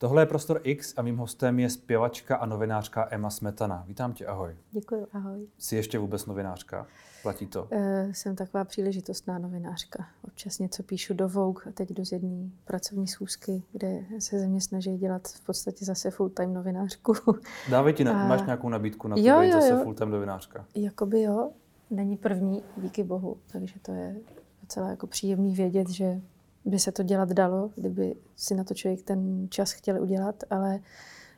[0.00, 3.84] Tohle je Prostor X a mým hostem je zpěvačka a novinářka Emma Smetana.
[3.86, 4.56] Vítám tě, ahoj.
[4.70, 5.46] Děkuji, ahoj.
[5.58, 6.86] Jsi ještě vůbec novinářka?
[7.22, 7.68] Platí to?
[7.72, 10.06] Uh, jsem taková příležitostná novinářka.
[10.22, 14.46] Občas něco píšu do Vogue a teď jdu z jedné pracovní schůzky, kde se ze
[14.46, 17.12] mě snaží dělat v podstatě zase full-time novinářku.
[17.70, 18.26] Dávej ti, na, a...
[18.26, 20.66] máš nějakou nabídku na to jo, jo, zase full-time novinářka?
[20.74, 21.50] Jakoby jo,
[21.90, 24.16] není první, díky bohu, takže to je
[24.62, 26.20] docela jako příjemný vědět, že
[26.64, 30.80] by se to dělat dalo, kdyby si na to člověk ten čas chtěl udělat, ale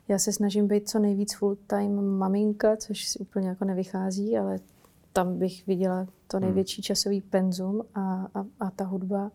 [0.07, 4.59] já se snažím být co nejvíc full-time maminka, což si úplně jako nevychází, ale
[5.13, 6.45] tam bych viděla to hmm.
[6.45, 9.31] největší časový penzum a, a, a ta hudba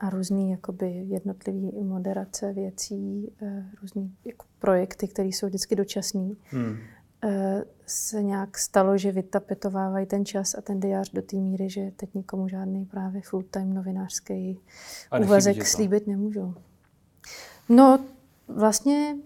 [0.00, 6.36] a různý jakoby jednotlivý moderace věcí, eh, různý jako projekty, které jsou vždycky dočasný.
[6.44, 6.76] Hmm.
[7.28, 11.90] Eh, se nějak stalo, že vytapetovávají ten čas a ten diář do té míry, že
[11.96, 14.60] teď nikomu žádný právě full-time novinářský
[15.24, 16.54] úvazek slíbit nemůžu.
[17.68, 18.04] No,
[18.48, 19.16] vlastně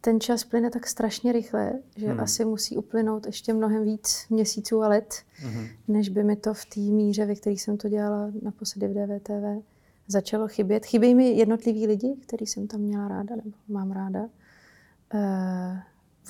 [0.00, 2.20] ten čas plyne tak strašně rychle, že hmm.
[2.20, 5.66] asi musí uplynout ještě mnohem víc měsíců a let, hmm.
[5.88, 9.64] než by mi to v té míře, ve které jsem to dělala naposledy v DVTV,
[10.06, 10.86] začalo chybět.
[10.86, 14.28] Chybějí mi jednotliví lidi, který jsem tam měla ráda, nebo mám ráda.
[15.14, 15.78] Uh,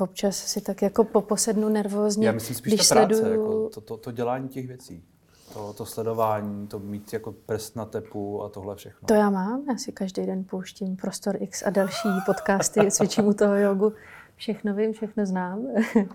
[0.01, 2.27] občas si tak jako poposednu nervózně.
[2.27, 3.41] Já myslím spíš když ta práce, sleduju...
[3.41, 5.05] jako to, to, to dělání těch věcí.
[5.53, 9.07] To, to sledování, to mít jako prst na tepu a tohle všechno.
[9.07, 13.33] To já mám, já si každý den pouštím Prostor X a další podcasty, cvičím u
[13.33, 13.93] toho jogu,
[14.37, 15.67] všechno vím, všechno znám.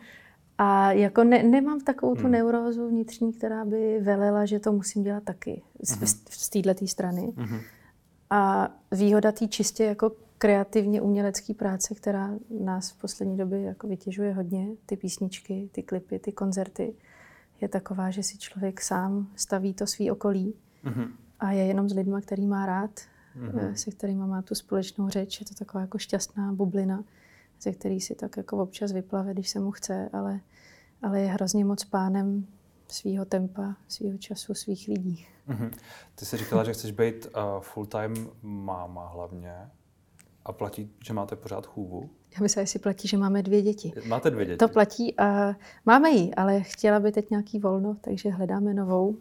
[0.57, 2.31] A jako ne, nemám takovou tu hmm.
[2.31, 6.07] neurózu vnitřní, která by velela, že to musím dělat taky z, hmm.
[6.29, 7.33] z této strany.
[7.37, 7.59] Hmm.
[8.29, 10.11] A výhoda té čistě jako
[10.43, 16.19] kreativně umělecké práce, která nás v poslední době jako vytěžuje hodně, ty písničky, ty klipy,
[16.19, 16.95] ty koncerty,
[17.61, 21.11] je taková, že si člověk sám staví to svý okolí mm-hmm.
[21.39, 22.91] a je jenom s lidma, který má rád,
[23.37, 23.73] mm-hmm.
[23.73, 25.39] se kterými má tu společnou řeč.
[25.39, 27.03] Je to taková jako šťastná bublina,
[27.61, 30.39] ze který si tak jako občas vyplave, když se mu chce, ale,
[31.01, 32.47] ale je hrozně moc pánem
[32.87, 35.25] svého tempa, svého času, svých lidí.
[35.49, 35.71] Mm-hmm.
[36.15, 39.69] Ty jsi říkala, že chceš být uh, full-time máma hlavně.
[40.45, 42.09] A platí, že máte pořád chůvu?
[42.35, 43.93] Já myslím, jestli platí, že máme dvě děti.
[44.07, 44.57] Máte dvě děti?
[44.57, 45.55] To platí a
[45.85, 49.15] máme ji, ale chtěla by teď nějaký volno, takže hledáme novou.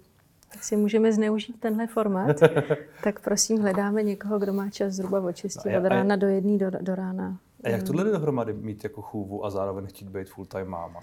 [0.52, 2.36] Tak si můžeme zneužít tenhle formát.
[3.04, 6.70] tak prosím, hledáme někoho, kdo má čas zhruba od 6 od rána do jedné do,
[6.80, 7.38] do rána.
[7.64, 11.00] A jak tohle dohromady mít jako chůvu a zároveň chtít být full-time máma?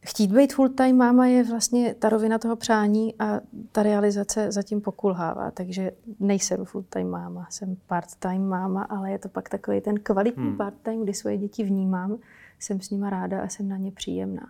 [0.00, 3.40] Chtít být full-time máma je vlastně ta rovina toho přání a
[3.72, 9.48] ta realizace zatím pokulhává, takže nejsem full-time máma, jsem part-time máma, ale je to pak
[9.48, 10.56] takový ten kvalitní hmm.
[10.56, 12.18] part-time, kdy svoje děti vnímám,
[12.58, 14.48] jsem s nima ráda a jsem na ně příjemná.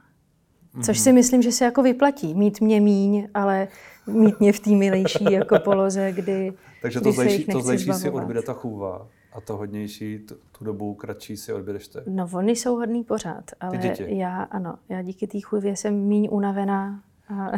[0.82, 1.04] Což hmm.
[1.04, 2.34] si myslím, že se jako vyplatí.
[2.34, 3.68] Mít mě míň, ale
[4.06, 8.42] mít mě v té milejší jako poloze, kdy Takže to zlejší, to zlejší si odbyde
[8.42, 9.08] ta chůva.
[9.32, 11.98] A to hodnější, tu, tu dobu kratší si odběreš ty?
[12.06, 17.02] No, oni jsou hodný pořád, ale já, ano, já díky té chůvě jsem míň unavená
[17.28, 17.50] a,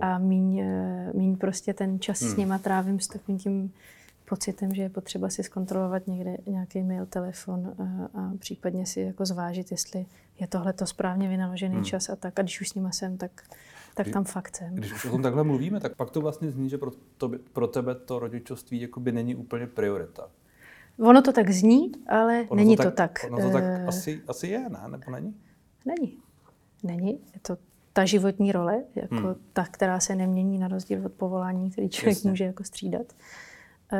[0.00, 2.30] a míň, eh, míň prostě ten čas hmm.
[2.30, 3.72] s nima trávím s takovým tím
[4.28, 9.26] pocitem, že je potřeba si zkontrolovat někde nějaký mail, telefon a, a případně si jako
[9.26, 10.06] zvážit, jestli
[10.40, 11.84] je tohle to správně vynaložený hmm.
[11.84, 12.38] čas a tak.
[12.38, 13.30] A když už s nima jsem, tak,
[13.94, 14.74] tak tam fakt jsem.
[14.74, 17.66] Když už o tom takhle mluvíme, tak pak to vlastně zní, že pro, to, pro
[17.66, 20.28] tebe to rodičovství jakoby není úplně priorita.
[21.00, 23.20] Ono to tak zní, ale ono není to tak.
[23.20, 24.80] To tak ono to tak uh, asi, asi je, ne?
[24.88, 25.34] Nebo není?
[25.84, 26.18] Není.
[26.82, 27.10] Není.
[27.10, 27.56] Je to
[27.92, 29.34] ta životní role, jako hmm.
[29.52, 32.30] ta, která se nemění na rozdíl od povolání, který člověk Jasně.
[32.30, 33.06] může jako střídat.
[33.92, 33.98] Uh,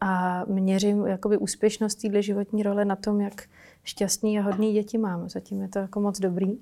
[0.00, 3.42] a měřím jakoby úspěšnost téhle životní role na tom, jak
[3.84, 5.28] šťastný a hodný děti mám.
[5.28, 6.58] Zatím je to jako moc dobrý.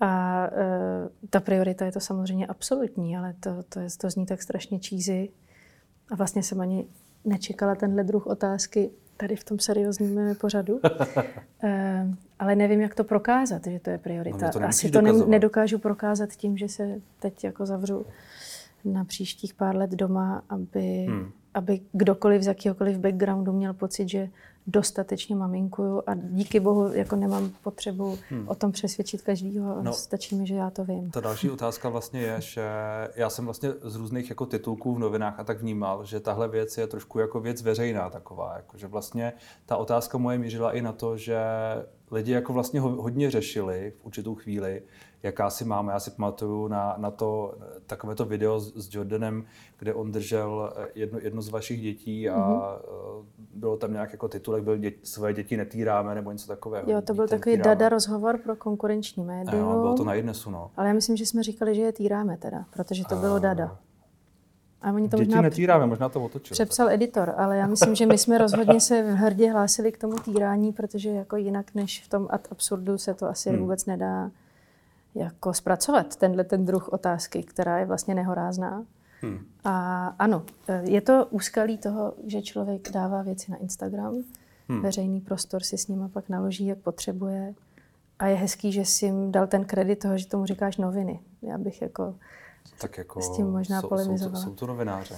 [0.00, 4.42] A uh, ta priorita je to samozřejmě absolutní, ale to, to, je, to zní tak
[4.42, 5.28] strašně čízy.
[6.10, 6.86] A vlastně jsem ani
[7.24, 10.80] nečekala tenhle druh otázky, tady v tom seriózním pořadu.
[11.64, 12.06] e,
[12.38, 14.46] ale nevím, jak to prokázat, že to je priorita.
[14.46, 18.06] No, to Asi to ne, nedokážu prokázat tím, že se teď jako zavřu
[18.84, 21.30] na příštích pár let doma, aby, hmm.
[21.54, 24.28] aby kdokoliv z jakýhokoliv backgroundu měl pocit, že
[24.66, 28.48] dostatečně maminkuju a díky bohu jako nemám potřebu hmm.
[28.48, 29.82] o tom přesvědčit každýho.
[29.82, 31.10] No, stačí mi, že já to vím.
[31.10, 32.68] Ta další otázka vlastně je, že
[33.16, 36.78] já jsem vlastně z různých jako titulků v novinách a tak vnímal, že tahle věc
[36.78, 39.32] je trošku jako věc veřejná taková, jako že vlastně
[39.66, 41.38] ta otázka moje mířila i na to, že
[42.10, 44.82] lidi jako vlastně hodně řešili v určitou chvíli,
[45.24, 45.92] jaká si máme.
[45.92, 47.54] Já si pamatuju na, na to
[47.86, 49.44] takové to video s, s Jordanem,
[49.78, 53.24] kde on držel eh, jedno, jedno z vašich dětí a mm-hmm.
[53.54, 56.90] bylo tam nějak jako titulek, byl děti, své děti netýráme nebo něco takového.
[56.90, 57.76] Jo, to byl takový týráme.
[57.76, 59.62] dada rozhovor pro konkurenční médium.
[59.62, 60.70] Jo, bylo to na jednesu, no.
[60.76, 63.78] Ale já myslím, že jsme říkali, že je týráme teda, protože to bylo dada.
[64.82, 66.54] A oni to Děti možná netíráme, možná to otočil.
[66.54, 70.72] přepsal editor, ale já myslím, že my jsme rozhodně se hrdě hlásili k tomu týrání,
[70.72, 73.58] protože jako jinak než v tom ad absurdu se to asi hmm.
[73.58, 74.30] vůbec nedá
[75.14, 78.84] jako zpracovat, tenhle ten druh otázky, která je vlastně nehorázná.
[79.20, 79.38] Hmm.
[79.64, 80.42] A ano,
[80.82, 84.14] je to úskalí toho, že člověk dává věci na Instagram,
[84.68, 84.82] Hmm.
[84.82, 87.54] veřejný prostor si s nima pak naloží, jak potřebuje.
[88.18, 91.20] A je hezký, že jsi jim dal ten kredit toho, že tomu říkáš noviny.
[91.42, 92.14] Já bych jako,
[92.80, 94.44] Tak jako S tím možná jsou, jsou, to, polemizovala.
[94.44, 95.16] jsou to novináře,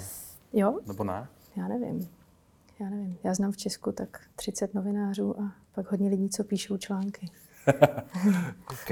[0.52, 1.26] jo, nebo ne?
[1.56, 2.08] já nevím.
[2.80, 3.18] Já nevím.
[3.24, 7.30] Já znám v Česku tak 30 novinářů a pak hodně lidí, co píšou články.
[8.70, 8.90] OK.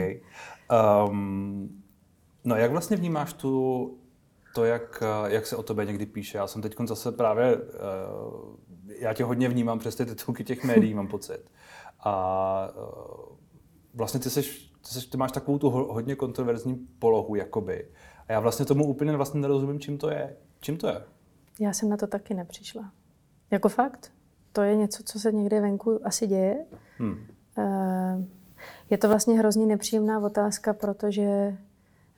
[1.09, 1.82] Um,
[2.44, 3.99] no jak vlastně vnímáš tu,
[4.55, 6.38] to, jak, jak se o tobě někdy píše?
[6.38, 8.56] Já jsem teď zase právě, uh,
[8.99, 11.50] já tě hodně vnímám přes ty titulky těch médií, mám pocit.
[12.00, 13.37] A uh,
[13.94, 17.88] vlastně ty, seš, ty, seš, ty máš takovou tu ho- hodně kontroverzní polohu, jakoby.
[18.29, 20.37] A já vlastně tomu úplně vlastně nerozumím, čím to je.
[20.61, 21.03] Čím to je?
[21.61, 22.93] Já jsem na to taky nepřišla.
[23.50, 24.12] Jako fakt.
[24.53, 26.65] To je něco, co se někde venku asi děje.
[26.99, 27.27] Hmm.
[27.59, 28.25] Eh,
[28.90, 31.56] Je to vlastně hrozně nepříjemná otázka, protože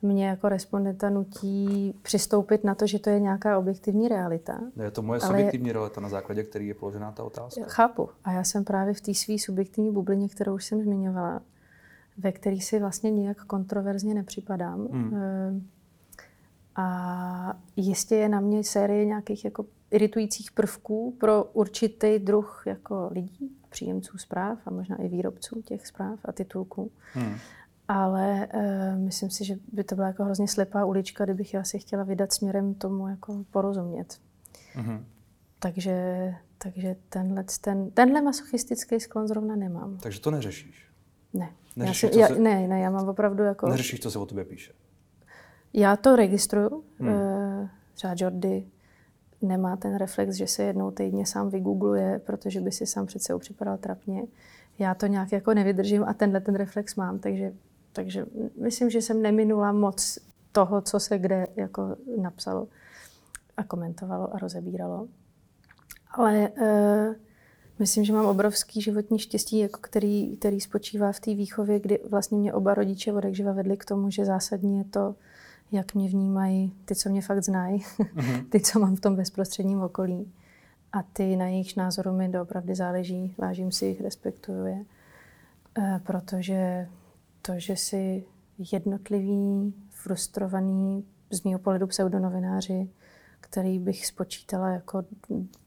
[0.01, 4.59] mě jako respondenta nutí přistoupit na to, že to je nějaká objektivní realita.
[4.83, 7.61] Je to moje Ale- subjektivní realita, na základě který je položená ta otázka.
[7.67, 8.09] Chápu.
[8.23, 11.41] A já jsem právě v té své subjektivní bublině, kterou už jsem zmiňovala,
[12.17, 14.87] ve který si vlastně nějak kontroverzně nepřipadám.
[14.91, 15.13] Hmm.
[15.15, 15.61] Eh,
[16.75, 23.57] A jistě je na mě série nějakých jako iritujících prvků pro určitý druh jako lidí,
[23.77, 26.91] příjemců zpráv a možná i výrobců těch zpráv a titulků.
[27.13, 27.35] Hmm.
[27.87, 31.79] Ale uh, myslím si, že by to byla jako hrozně slepá ulička, kdybych já si
[31.79, 34.19] chtěla vydat směrem tomu jako porozumět.
[34.75, 35.05] Mhm.
[35.59, 35.95] Takže,
[36.57, 39.97] takže tenhle, ten, tenhle masochistický sklon zrovna nemám.
[39.97, 40.87] Takže to neřešíš.
[41.33, 41.49] Ne.
[41.75, 43.67] Já Neřešíš, si, co já, se- ne, ne, já mám opravdu jako...
[43.67, 44.73] Neřešíš, co se o tobě píše.
[45.73, 46.83] Já to registruju.
[46.99, 47.09] Hmm.
[47.09, 47.69] Hmm.
[47.93, 48.65] Třeba Jordy
[49.41, 53.39] nemá ten reflex, že se jednou týdně sám vygoogluje, protože by si sám před sebou
[53.39, 54.23] připadal trapně.
[54.79, 57.53] Já to nějak jako nevydržím a tenhle ten reflex mám, takže,
[57.93, 58.25] takže
[58.61, 60.19] myslím, že jsem neminula moc
[60.51, 62.67] toho, co se kde jako napsalo
[63.57, 65.07] a komentovalo a rozebíralo.
[66.11, 67.15] Ale uh,
[67.79, 72.37] myslím, že mám obrovský životní štěstí, jako který, který spočívá v té výchově, kdy vlastně
[72.37, 75.15] mě oba rodiče odekživa vedli k tomu, že zásadně je to,
[75.71, 77.83] jak mě vnímají ty, co mě fakt znají,
[78.49, 80.33] ty, co mám v tom bezprostředním okolí.
[80.93, 84.85] A ty, na jejich názoru mi doopravdy záleží, vážím si jich, respektuju je.
[85.79, 86.87] Eh, protože
[87.41, 88.25] to, že si
[88.71, 92.89] jednotliví, frustrovaní, z mého pohledu pseudonovináři,
[93.39, 95.03] který bych spočítala jako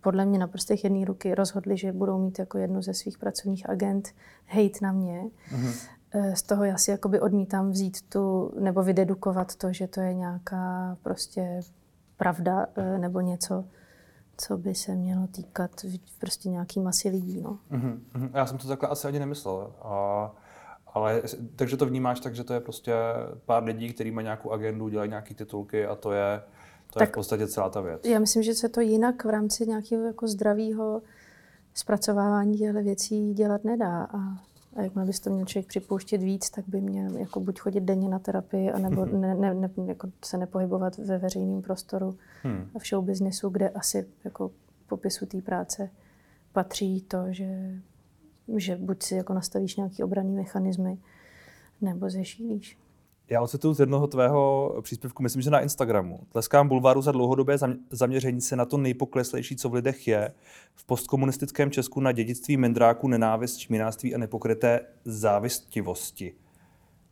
[0.00, 3.70] podle mě na prstech jedné ruky, rozhodli, že budou mít jako jednu ze svých pracovních
[3.70, 4.08] agent
[4.44, 5.22] hejt na mě.
[5.52, 5.72] Mhm.
[6.14, 10.14] Eh, Z toho já si jakoby odmítám vzít tu, nebo vydedukovat to, že to je
[10.14, 11.60] nějaká prostě
[12.16, 13.64] pravda eh, nebo něco,
[14.36, 15.70] co by se mělo týkat
[16.18, 17.40] prostě nějaký masy lidí.
[17.40, 17.58] No.
[17.70, 18.30] Mhm, mhm.
[18.34, 19.72] Já jsem to takhle asi ani nemyslel.
[19.82, 20.30] A,
[20.94, 21.22] ale,
[21.56, 22.92] takže to vnímáš tak, že to je prostě
[23.46, 26.42] pár lidí, kteří mají nějakou agendu, dělají nějaké titulky a to je,
[26.92, 28.04] to je v Tak- podstatě celá ta věc.
[28.04, 31.02] Já myslím, že se to jinak v rámci nějakého jako zdravého
[31.74, 34.04] zpracovávání těchto věcí dělat nedá.
[34.04, 34.18] A,
[34.76, 38.08] a jakmile by to měl člověk připouštět víc, tak by měl jako buď chodit denně
[38.08, 42.70] na terapii, anebo ne, ne, ne, jako se nepohybovat ve veřejném prostoru Hmm.
[42.74, 44.50] a v show businessu, kde asi jako
[44.86, 45.90] popisu té práce
[46.52, 47.80] patří to, že,
[48.56, 50.98] že buď si jako nastavíš nějaký obranný mechanismy,
[51.80, 52.78] nebo zešílíš.
[53.30, 56.20] Já ocituju z jednoho tvého příspěvku, myslím, že na Instagramu.
[56.32, 60.32] Tleskám bulváru za dlouhodobé zam- zaměření se na to nejpokleslejší, co v lidech je.
[60.74, 66.34] V postkomunistickém Česku na dědictví mendráků, nenávist, šmináctví a nepokryté závistivosti.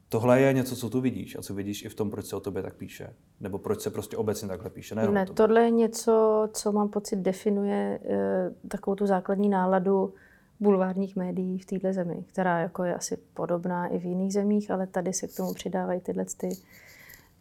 [0.09, 2.41] Tohle je něco, co tu vidíš a co vidíš i v tom, proč se o
[2.41, 3.15] tobě tak píše.
[3.41, 4.95] Nebo proč se prostě obecně takhle píše.
[4.95, 10.15] Ne, Ne, tohle je něco, co mám pocit definuje e, takovou tu základní náladu
[10.61, 14.87] bulvárních médií v této zemi, která jako je asi podobná i v jiných zemích, ale
[14.87, 16.49] tady se k tomu přidávají tyhle ty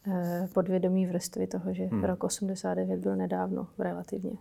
[0.08, 2.04] e, podvědomí vrstvy toho, že hmm.
[2.04, 4.38] rok 89 byl nedávno relativně.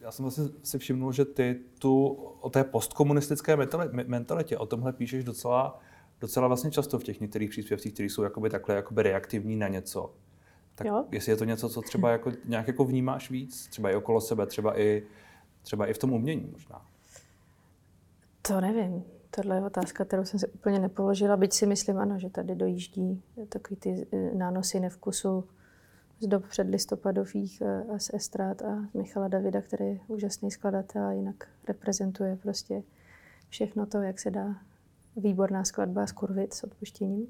[0.00, 2.06] Já jsem vlastně si všimnul, že ty tu
[2.40, 5.80] o té postkomunistické mentali- mentalitě, o tomhle píšeš docela,
[6.20, 10.14] docela vlastně často v těch některých příspěvcích, které jsou jakoby takhle jakoby reaktivní na něco.
[10.74, 11.04] Tak Jo.
[11.10, 14.46] jestli je to něco, co třeba jako, nějak jako vnímáš víc, třeba i okolo sebe,
[14.46, 15.02] třeba i,
[15.62, 16.89] třeba i v tom umění možná.
[18.50, 19.04] To nevím.
[19.30, 23.22] Tohle je otázka, kterou jsem si úplně nepoložila, byť si myslím, ano, že tady dojíždí
[23.48, 25.44] takový ty eh, nánosy nevkusu
[26.20, 31.12] z dob předlistopadových eh, a z Estrát a Michala Davida, který je úžasný skladatel a
[31.12, 32.82] jinak reprezentuje prostě
[33.48, 34.56] všechno to, jak se dá
[35.16, 37.26] výborná skladba skurvit s odpuštěním.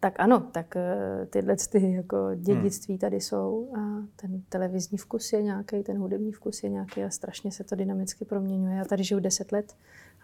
[0.00, 2.98] tak ano, tak eh, tyhle ty jako dědictví hmm.
[2.98, 3.80] tady jsou a
[4.16, 8.24] ten televizní vkus je nějaký, ten hudební vkus je nějaký a strašně se to dynamicky
[8.24, 8.76] proměňuje.
[8.76, 9.74] Já tady žiju 10 let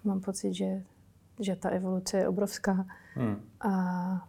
[0.04, 0.82] mám pocit, že,
[1.40, 2.87] že ta evoluce je obrovská.
[3.14, 3.37] Hmm.
[3.61, 4.28] A,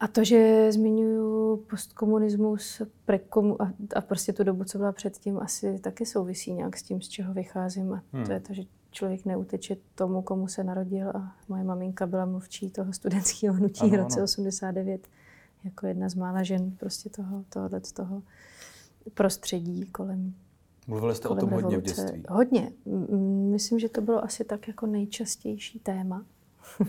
[0.00, 5.78] a to, že zmiňuju postkomunismus prekomu, a, a prostě tu dobu, co byla předtím, asi
[5.78, 7.92] taky souvisí nějak s tím, z čeho vycházím.
[7.92, 8.26] A hmm.
[8.26, 12.70] to je to, že člověk neuteče tomu, komu se narodil a moje maminka byla mluvčí
[12.70, 15.08] toho studentského hnutí v roce 89
[15.64, 18.22] jako jedna z mála žen prostě toho, tohohle toho
[19.14, 20.34] prostředí kolem
[20.86, 21.64] Mluvili jste o tom revoluce.
[21.64, 22.22] hodně v dětství.
[22.28, 22.72] Hodně.
[23.50, 26.24] Myslím, že to bylo asi tak jako nejčastější téma.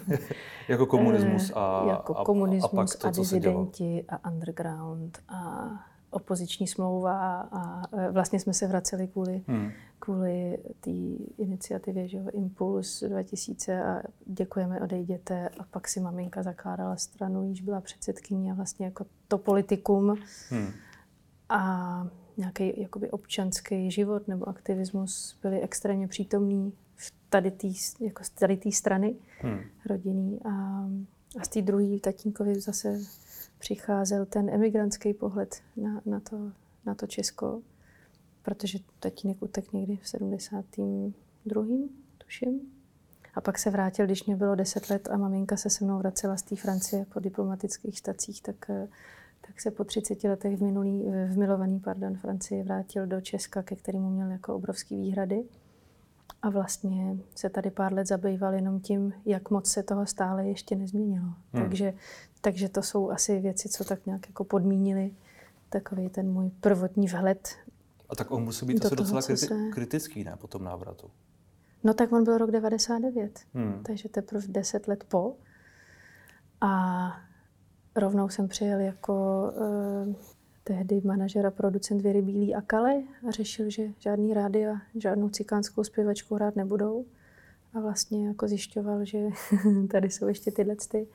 [0.68, 5.70] jako komunismus a, jako komunismus a, a, pak to, a disidenti a underground a
[6.10, 9.72] opoziční smlouva a e, vlastně jsme se vraceli kvůli, hmm.
[10.00, 10.92] kvůli té
[11.38, 17.62] iniciativě že jo, Impuls 2000 a děkujeme, odejděte a pak si maminka zakládala stranu, již
[17.62, 20.16] byla předsedkyní a vlastně jako to politikum
[20.50, 20.72] hmm.
[21.50, 27.68] a nějaký jakoby občanský život nebo aktivismus byli extrémně přítomní v tady té
[28.00, 29.60] jako tady strany hmm.
[29.86, 30.52] rodinný a,
[31.40, 33.00] a z té druhé tatínkovi zase
[33.60, 36.52] přicházel ten emigrantský pohled na, na, to,
[36.86, 37.62] na to Česko,
[38.42, 41.64] protože tatínek utek někdy v 72.
[42.18, 42.62] tuším.
[43.36, 46.38] A pak se vrátil, když mě bylo 10 let a maminka se se mnou vracela
[46.38, 48.72] z té Francie po diplomatických stacích, tak,
[49.48, 53.76] tak se po 30 letech v, minulý, v milovaný pardon, Francii vrátil do Česka, ke
[53.76, 55.44] kterému měl jako obrovský výhrady.
[56.42, 60.76] A vlastně se tady pár let zabýval jenom tím, jak moc se toho stále ještě
[60.76, 61.26] nezměnilo.
[61.26, 61.64] Hmm.
[61.64, 61.94] Takže
[62.46, 65.12] takže to jsou asi věci, co tak nějak jako podmínili
[65.70, 67.56] takový ten můj prvotní vhled.
[68.10, 69.72] A tak on musí být asi toho, docela kriti- se...
[69.72, 71.12] kritický, ne, po tom návratu?
[71.84, 73.84] No tak on byl rok 99, hmm.
[73.84, 75.36] takže teprve 10 let po.
[76.62, 77.12] A
[77.96, 79.44] rovnou jsem přijel jako
[80.08, 80.16] uh,
[80.64, 85.30] tehdy manažer a producent Věry Bílý a Kale a řešil, že žádný rády a žádnou
[85.30, 87.06] cikánskou zpěvačku hrát nebudou.
[87.74, 89.28] A vlastně jako zjišťoval, že
[89.92, 91.08] tady jsou ještě tyhle ty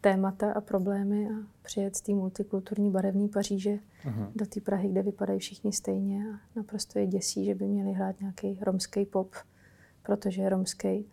[0.00, 4.28] témata a problémy a přijet z té multikulturní barevné Paříže uh-huh.
[4.34, 8.20] do té Prahy, kde vypadají všichni stejně a naprosto je děsí, že by měli hrát
[8.20, 9.34] nějaký romský pop,
[10.02, 11.06] protože je romský.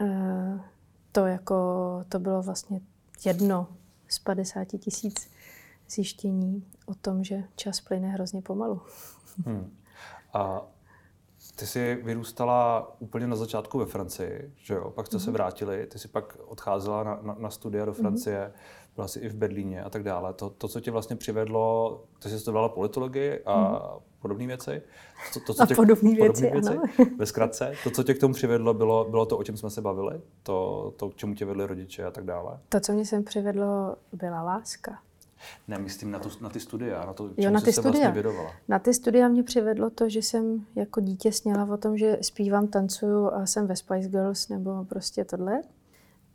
[0.00, 0.60] Uh,
[1.12, 1.54] to, jako,
[2.08, 2.80] to bylo vlastně
[3.24, 3.68] jedno
[4.12, 5.30] z 50 tisíc
[5.90, 8.80] zjištění o tom, že čas plyne hrozně pomalu.
[9.46, 9.76] Hmm.
[10.32, 10.62] A
[11.56, 14.90] ty jsi vyrůstala úplně na začátku ve Francii, že jo?
[14.90, 15.20] Pak jste mm-hmm.
[15.20, 15.32] se mhm.
[15.32, 18.00] vrátili, ty jsi pak odcházela na, na, na studia do mhm.
[18.00, 18.94] Francie, mm-hmm.
[18.94, 20.34] byla jsi i v Berlíně a tak dále.
[20.34, 24.02] To, to co tě vlastně přivedlo, ty jsi studovala politologii a mm-hmm.
[24.22, 24.82] Podobné věci.
[25.34, 26.82] To, to, co tě, a podobné věci, věci, ano.
[27.18, 29.80] Ve zkratce, to, co tě k tomu přivedlo, bylo, bylo to, o čem jsme se
[29.80, 30.20] bavili?
[30.42, 32.58] To, to, k čemu tě vedli rodiče a tak dále?
[32.68, 34.98] To, co mě sem přivedlo, byla láska.
[35.68, 37.90] Ne, myslím na, tu, na ty studia, na to, jo, na ty se studia.
[37.90, 38.50] vlastně vědovala.
[38.68, 42.68] Na ty studia mě přivedlo to, že jsem jako dítě sněla o tom, že zpívám,
[42.68, 45.62] tancuju a jsem ve Spice Girls nebo prostě tohle.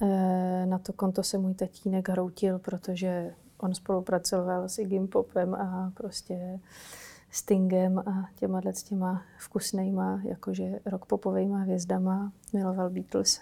[0.01, 5.91] E, na to konto se můj tatínek hroutil, protože on spolupracoval s Iggy Popem a
[5.96, 6.60] prostě
[7.31, 13.39] Stingem a těma s těma vkusnejma, jakože rock popovejma hvězdama, miloval Beatles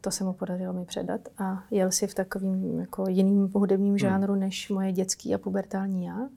[0.00, 3.98] to se mu podařilo mi předat a jel si v takovým jako jiným hudebním hmm.
[3.98, 4.40] žánru hmm.
[4.40, 6.28] než moje dětský a pubertální já.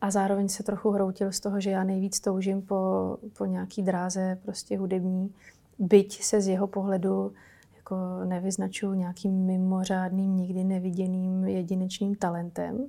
[0.00, 4.38] A zároveň se trochu hroutil z toho, že já nejvíc toužím po, po nějaký dráze
[4.42, 5.34] prostě hudební,
[5.78, 7.32] byť se z jeho pohledu
[7.76, 12.86] jako nevyznačuju nějakým mimořádným, nikdy neviděným jedinečným talentem.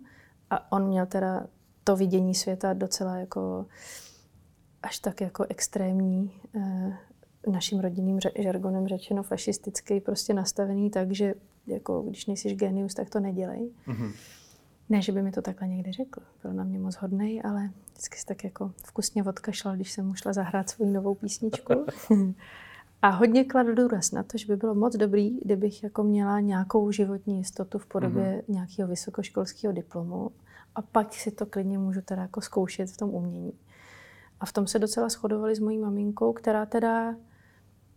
[0.50, 1.48] A on měl teda
[1.84, 3.66] to vidění světa docela jako
[4.84, 6.98] až tak jako extrémní, eh,
[7.48, 11.34] naším rodinným žargonem řečeno fašistický, prostě nastavený tak, že
[11.68, 13.72] jako, když nejsi genius, tak to nedělej.
[13.88, 14.12] Mm-hmm.
[14.90, 16.22] Ne, že by mi to takhle někdy řekl.
[16.44, 20.16] Byl na mě moc hodnej, ale vždycky se tak jako vkusně odkašlal, když jsem mu
[20.16, 21.74] šla zahrát svou novou písničku.
[23.02, 26.92] A hodně kladl důraz na to, že by bylo moc dobrý, kdybych jako měla nějakou
[26.92, 28.54] životní jistotu v podobě mm-hmm.
[28.54, 30.32] nějakého vysokoškolského diplomu
[30.76, 33.54] a pak si to klidně můžu teda jako zkoušet v tom umění.
[34.40, 37.16] A v tom se docela shodovali s mojí maminkou, která teda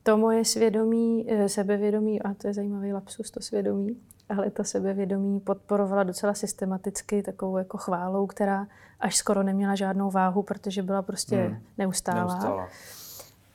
[0.02, 3.96] to moje svědomí, eh, sebevědomí, a to je zajímavý lapsus, to svědomí,
[4.28, 8.66] ale to sebevědomí podporovala docela systematicky takovou jako chválou, která
[9.00, 11.58] až skoro neměla žádnou váhu, protože byla prostě hmm.
[11.78, 12.20] neustálá.
[12.20, 12.68] neustálá.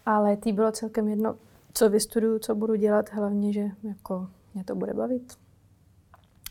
[0.05, 1.35] Ale tý bylo celkem jedno,
[1.73, 5.40] co vystuduju, co budu dělat, hlavně, že jako mě to bude bavit.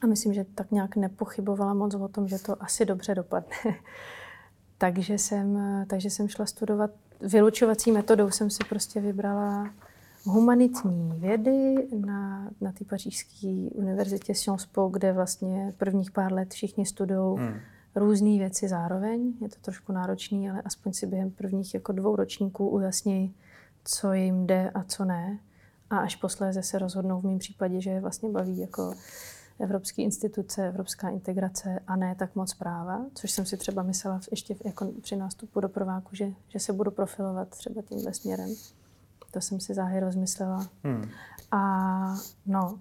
[0.03, 3.57] A myslím, že tak nějak nepochybovala moc o tom, že to asi dobře dopadne.
[4.79, 6.91] takže, jsem, takže jsem šla studovat.
[7.21, 9.71] Vylučovací metodou jsem si prostě vybrala
[10.25, 16.87] humanitní vědy na, na té pařížské univerzitě Sciences Po, kde vlastně prvních pár let všichni
[16.87, 17.55] studují hmm.
[17.95, 19.33] různé věci zároveň.
[19.41, 23.35] Je to trošku náročný, ale aspoň si během prvních jako dvou ročníků ujasní,
[23.85, 25.39] co jim jde a co ne.
[25.91, 28.95] A až posléze se rozhodnou v mém případě, že je vlastně baví jako
[29.61, 34.57] evropské instituce, evropská integrace a ne tak moc práva, což jsem si třeba myslela ještě
[34.65, 38.55] jako při nástupu do prváku, že, že se budu profilovat třeba tímhle směrem.
[39.31, 40.67] To jsem si záhy rozmyslela.
[40.85, 41.09] Hmm.
[41.51, 42.81] A no,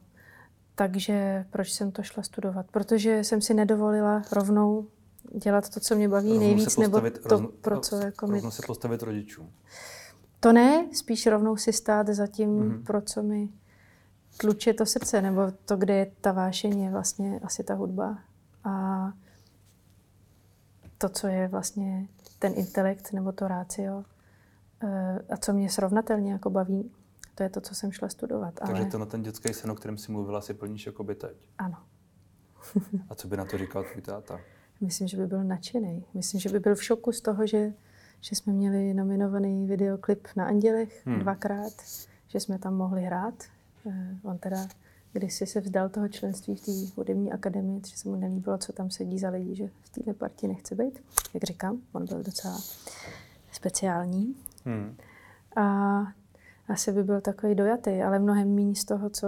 [0.75, 2.65] takže proč jsem to šla studovat?
[2.71, 4.87] Protože jsem si nedovolila rovnou
[5.43, 8.51] dělat to, co mě baví rovnou nejvíc, nebo to, rovnou, pro co jako rovnou mi...
[8.51, 9.49] se postavit rodičům.
[10.39, 12.83] To ne, spíš rovnou si stát za tím, hmm.
[12.83, 13.49] pro co mi
[14.39, 18.17] tluče to srdce, nebo to, kde je ta vášeň, je vlastně asi ta hudba.
[18.63, 19.05] A
[20.97, 22.07] to, co je vlastně
[22.39, 24.03] ten intelekt nebo to rácio,
[24.83, 26.91] eh, a co mě srovnatelně jako baví,
[27.35, 28.53] to je to, co jsem šla studovat.
[28.53, 28.91] Takže ale...
[28.91, 31.37] to na ten dětský sen, o kterém si mluvila, si plníš jako by teď.
[31.57, 31.77] Ano.
[33.09, 34.39] a co by na to říkal tvůj táta?
[34.81, 36.05] Myslím, že by byl nadšený.
[36.13, 37.73] Myslím, že by byl v šoku z toho, že,
[38.21, 41.19] že jsme měli nominovaný videoklip na Andělech hmm.
[41.19, 41.73] dvakrát,
[42.27, 43.43] že jsme tam mohli hrát,
[44.23, 44.67] on teda
[45.13, 48.89] kdysi se vzdal toho členství v té hudební akademii, že se mu nelíbilo, co tam
[48.89, 51.03] sedí za lidi, že v té partii nechce být.
[51.33, 52.57] Jak říkám, on byl docela
[53.51, 54.35] speciální.
[54.65, 54.97] Hmm.
[55.55, 55.99] A
[56.67, 59.27] asi by byl takový dojatý, ale mnohem méně z toho, co,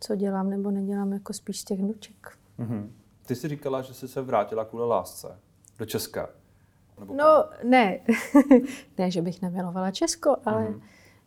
[0.00, 2.38] co dělám nebo nedělám, jako spíš z těch vnuček.
[2.58, 2.92] Hmm.
[3.26, 5.38] Ty jsi říkala, že jsi se vrátila kvůli lásce
[5.78, 6.28] do Česka.
[7.00, 8.00] Nebo no, ne.
[8.98, 10.80] ne, že bych nemilovala Česko, ale hmm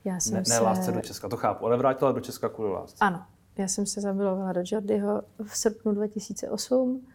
[0.05, 0.53] já jsem ne, se...
[0.53, 2.98] ne lásce do Česka, to chápu, ale vrátila do Česka kvůli lásce.
[3.00, 3.25] Ano,
[3.58, 7.08] já jsem se zamilovala do Jordyho v srpnu 2008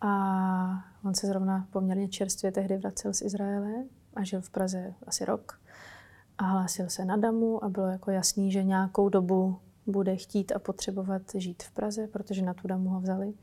[0.00, 5.24] a on se zrovna poměrně čerstvě tehdy vracel z Izraele a žil v Praze asi
[5.24, 5.60] rok
[6.38, 10.58] a hlásil se na Damu a bylo jako jasný, že nějakou dobu bude chtít a
[10.58, 13.34] potřebovat žít v Praze, protože na tu Damu ho vzali.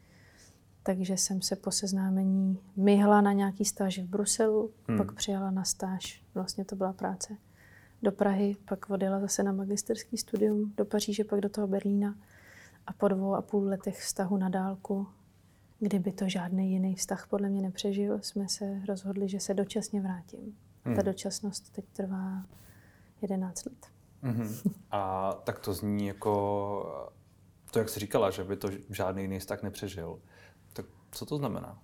[0.83, 4.97] Takže jsem se po seznámení myhla na nějaký stáž v Bruselu, hmm.
[4.97, 7.37] pak přijala na stáž, vlastně to byla práce
[8.01, 12.15] do Prahy, pak odjela zase na magisterský studium do Paříže, pak do toho Berlína
[12.87, 15.07] a po dvou a půl letech vztahu na dálku,
[15.79, 20.57] kdyby to žádný jiný vztah podle mě nepřežil, jsme se rozhodli, že se dočasně vrátím.
[20.83, 20.95] Hmm.
[20.95, 22.45] Ta dočasnost teď trvá
[23.21, 23.87] 11 let.
[24.23, 24.71] Mm-hmm.
[24.91, 27.11] A tak to zní jako
[27.71, 30.19] to, jak jsi říkala, že by to žádný jiný vztah nepřežil.
[30.73, 31.81] Tak co to znamená?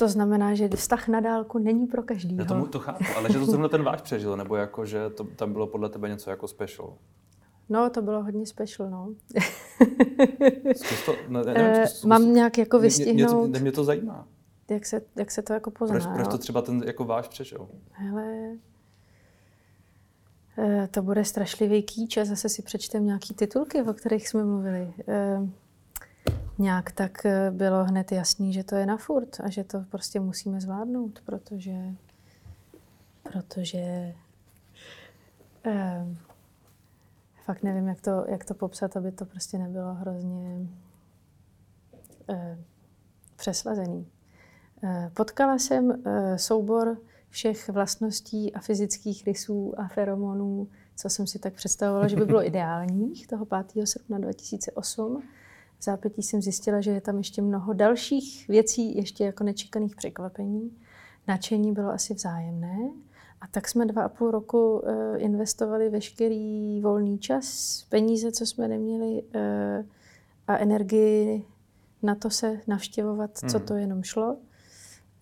[0.00, 2.36] To znamená, že vztah na dálku není pro každý.
[2.36, 5.24] Já tomu to chápu, ale že to zrovna ten váš přežil, nebo jako, že to,
[5.24, 6.94] tam bylo podle tebe něco jako special?
[7.68, 9.14] No, to bylo hodně special, no.
[11.06, 13.40] to, ne, ne, nevím, eh, zkus, Mám nějak jako vystihnout...
[13.40, 14.28] Mě, mě, mě to zajímá.
[14.70, 17.68] Jak se, jak se to jako pozná, Proč, proč to třeba ten jako váš přežil?
[17.90, 18.56] Hele,
[20.58, 24.94] eh, to bude strašlivý kýč a zase si přečtem nějaký titulky, o kterých jsme mluvili.
[26.60, 30.20] Nějak tak eh, bylo hned jasný, že to je na furt a že to prostě
[30.20, 31.74] musíme zvládnout, protože,
[33.22, 34.14] protože
[35.66, 36.06] eh,
[37.44, 40.68] fakt nevím, jak to, jak to popsat, aby to prostě nebylo hrozně
[42.30, 42.58] eh,
[43.36, 44.06] přeslazený.
[44.84, 46.96] Eh, potkala jsem eh, soubor
[47.28, 52.46] všech vlastností a fyzických rysů a feromonů, co jsem si tak představovala, že by bylo
[52.46, 53.86] ideálních toho 5.
[53.86, 55.22] srpna 2008
[55.80, 60.76] v zápětí jsem zjistila, že je tam ještě mnoho dalších věcí, ještě jako nečekaných překvapení.
[61.28, 62.90] Načení bylo asi vzájemné.
[63.40, 64.82] A tak jsme dva a půl roku uh,
[65.16, 69.86] investovali veškerý volný čas, peníze, co jsme neměli, uh,
[70.46, 71.44] a energii
[72.02, 73.50] na to se navštěvovat, hmm.
[73.50, 74.36] co to jenom šlo.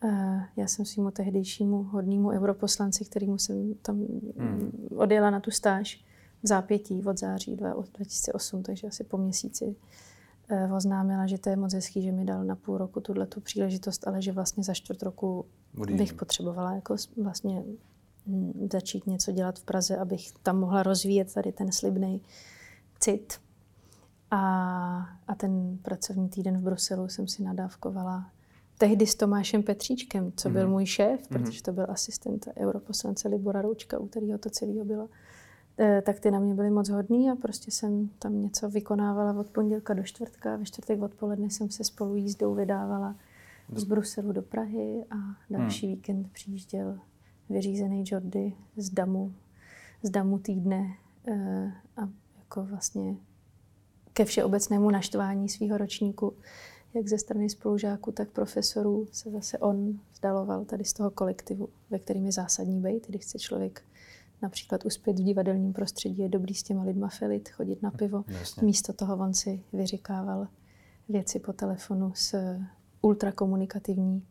[0.05, 3.97] Uh, já jsem svýmu tehdejšímu hodnému europoslanci, kterýmu jsem tam
[4.37, 4.89] hmm.
[4.97, 6.05] odjela na tu stáž
[6.43, 10.08] v zápětí od září 2008, takže asi po měsíci Eh,
[10.77, 14.09] oznámila, že to je moc hezký, že mi dal na půl roku tuhle tu příležitost,
[14.09, 15.97] ale že vlastně za čtvrt roku Budím.
[15.97, 17.65] bych potřebovala jako vlastně
[18.27, 22.23] hm, začít něco dělat v Praze, abych tam mohla rozvíjet tady ten slibný
[23.01, 23.41] cit.
[24.31, 24.39] A,
[25.27, 28.31] a ten pracovní týden v Bruselu jsem si nadávkovala
[28.79, 30.71] tehdy s Tomášem Petříčkem, co byl mm-hmm.
[30.71, 31.29] můj šéf, mm-hmm.
[31.29, 35.09] protože to byl asistent europoslance Libora Roučka, u kterého to celého bylo.
[35.81, 39.51] Eh, tak ty na mě byly moc hodný a prostě jsem tam něco vykonávala od
[39.51, 40.57] pondělka do čtvrtka.
[40.57, 43.17] Ve čtvrtek odpoledne jsem se spolu jízdou vydávala
[43.75, 45.17] z Bruselu do Prahy a
[45.51, 45.97] další hmm.
[45.97, 46.99] víkend přijížděl
[47.49, 49.35] vyřízený Jordy z Damu,
[50.03, 50.95] z Damu týdne
[51.29, 53.17] eh, a jako vlastně
[54.13, 56.35] ke všeobecnému naštvání svého ročníku,
[56.95, 61.99] jak ze strany spolužáků, tak profesorů, se zase on vzdaloval tady z toho kolektivu, ve
[61.99, 63.83] kterým je zásadní být, když chce člověk
[64.43, 68.25] například uspět v divadelním prostředí, je dobrý s těma lidma filit, chodit na pivo.
[68.29, 68.67] Jasně.
[68.67, 70.49] Místo toho on si vyříkával
[71.09, 72.57] věci po telefonu s
[73.03, 74.27] ultrakomunikativní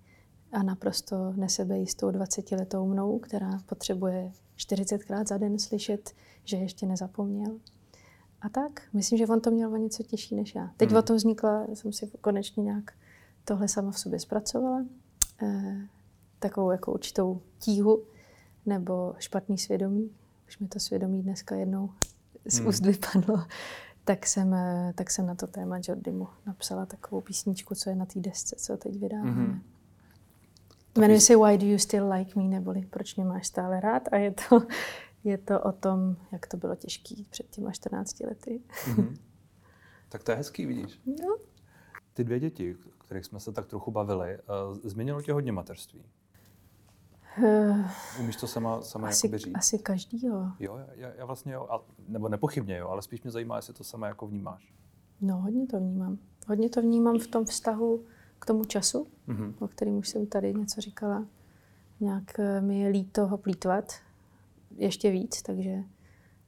[0.51, 6.11] a naprosto nesebejistou 20-letou mnou, která potřebuje 40krát za den slyšet,
[6.43, 7.59] že ještě nezapomněl.
[8.41, 10.71] A tak, myslím, že on to měl o něco těžší než já.
[10.77, 10.97] Teď Hmm.
[10.97, 12.91] o to vznikla, jsem si konečně nějak
[13.45, 14.85] tohle sama v sobě zpracovala.
[15.43, 15.77] Eh,
[16.39, 18.03] takovou jako určitou tíhu
[18.67, 20.11] nebo špatný svědomí.
[20.47, 21.89] Už mi to svědomí dneska jednou
[22.45, 22.67] z Hmm.
[22.67, 23.43] úst vypadlo.
[24.03, 28.05] Tak jsem, eh, tak jsem na to téma Jordimu napsala takovou písničku, co je na
[28.05, 29.31] té desce, co teď vydáváme.
[29.31, 29.61] Mhm.
[30.97, 34.15] Jmenuje se Why do you still like me, neboli Proč mě máš stále rád a
[34.17, 34.61] je to,
[35.23, 38.61] je to o tom, jak to bylo těžký před těma 14 lety.
[38.87, 39.15] Mhm.
[40.09, 41.01] Tak to je hezký, vidíš.
[41.05, 41.37] No,
[42.13, 44.39] Ty dvě děti, o kterých jsme se tak trochu bavili, eh,
[44.83, 46.03] změnilo tě hodně mateřství.
[48.19, 49.55] Umíš to sama, sama asi, říct?
[49.55, 50.47] asi každý, jo.
[50.59, 53.83] Jo, já, já vlastně jo, a, nebo nepochybně jo, ale spíš mě zajímá, jestli to
[53.83, 54.73] sama jako vnímáš.
[55.21, 56.17] No, hodně to vnímám.
[56.47, 58.03] Hodně to vnímám v tom vztahu
[58.39, 59.53] k tomu času, Mhm.
[59.59, 61.25] o kterém už jsem tady něco říkala.
[61.99, 63.93] Nějak eh, mi je líto ho plítvat
[64.75, 65.83] ještě víc, takže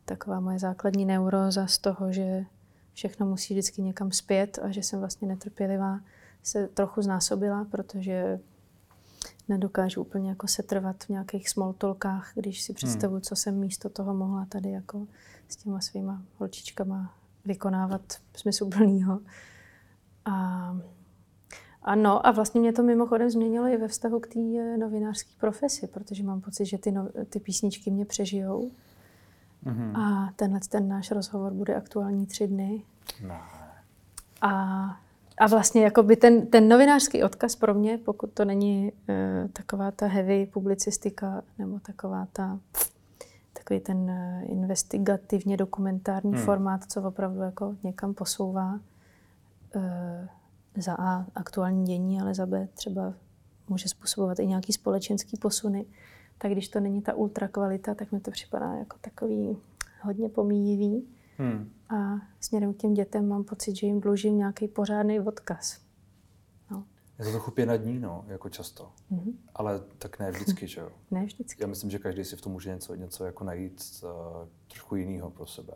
[0.05, 2.45] taková moje základní neuróza z toho, že
[2.93, 5.99] všechno musí vždycky někam zpět a že jsem vlastně netrpělivá,
[6.43, 8.39] se trochu znásobila, protože
[9.49, 14.13] nedokážu úplně jako setrvat v nějakých small talkách, když si představuju, co jsem místo toho
[14.13, 15.07] mohla tady jako
[15.47, 17.13] s těma svýma holčičkama
[17.45, 18.01] vykonávat
[18.35, 19.19] smysluplnýho.
[20.25, 20.77] A
[21.81, 25.87] ano, a vlastně mě to mimochodem změnilo i ve vztahu k té eh, novinářské profesi,
[25.87, 28.71] protože mám pocit, že ty, no, ty písničky mě přežijou.
[29.63, 29.95] Mhm.
[29.95, 32.83] A tenhle ten náš rozhovor bude aktuální tři dny.
[33.27, 33.39] Ne.
[34.41, 35.01] A,
[35.39, 40.07] a vlastně jakoby ten, ten novinářský odkaz pro mě, pokud to není uh, taková ta
[40.07, 42.59] heavy publicistika nebo taková ta
[43.53, 46.45] takový ten uh, investigativně dokumentární Hmm.
[46.45, 48.79] formát, co opravdu jako někam posouvá
[49.75, 49.81] uh,
[50.77, 53.13] za A aktuální dění, ale za B třeba
[53.69, 55.85] může způsobovat i nějaký společenský posuny.
[56.37, 59.57] Tak když to není ta ultra kvalita, tak mi to připadá jako takový
[60.01, 61.07] hodně pomíjivý.
[61.39, 61.71] Hmm.
[61.89, 65.79] A směrem k těm dětem mám pocit, že jim dlužím nějaký pořádný odkaz.
[66.71, 66.83] No.
[67.19, 68.91] Je to trochu pěna dní, no, jako často.
[69.09, 69.31] Mhm.
[69.55, 70.91] Ale tak ne vždycky, že jo.
[71.11, 71.63] Ne vždycky.
[71.63, 74.09] Já myslím, že každý si v tom může něco, něco jako najít uh,
[74.67, 75.73] trošku jiného pro sebe.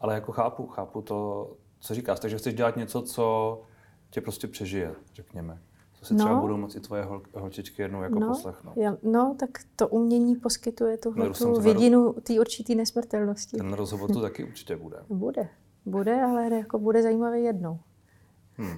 [0.00, 2.20] Ale jako chápu, chápu to, co říkáš.
[2.20, 3.62] Takže chceš dělat něco, co
[4.10, 5.62] tě prostě přežije, řekněme.
[6.02, 6.40] Si třeba No.
[6.40, 8.76] budou moci tvoje hol, holčičky jednou jako no, poslechnout.
[8.76, 13.56] já, no, tak to umění poskytuje tuhle Milu jsem tu to vidinu té určitý nesmrtelnosti.
[13.56, 14.96] Ten rozhovor to taky určitě bude.
[15.08, 15.48] Bude.
[15.86, 17.78] Bude, ale jako bude zajímavý jednou.
[18.56, 18.76] Hmm.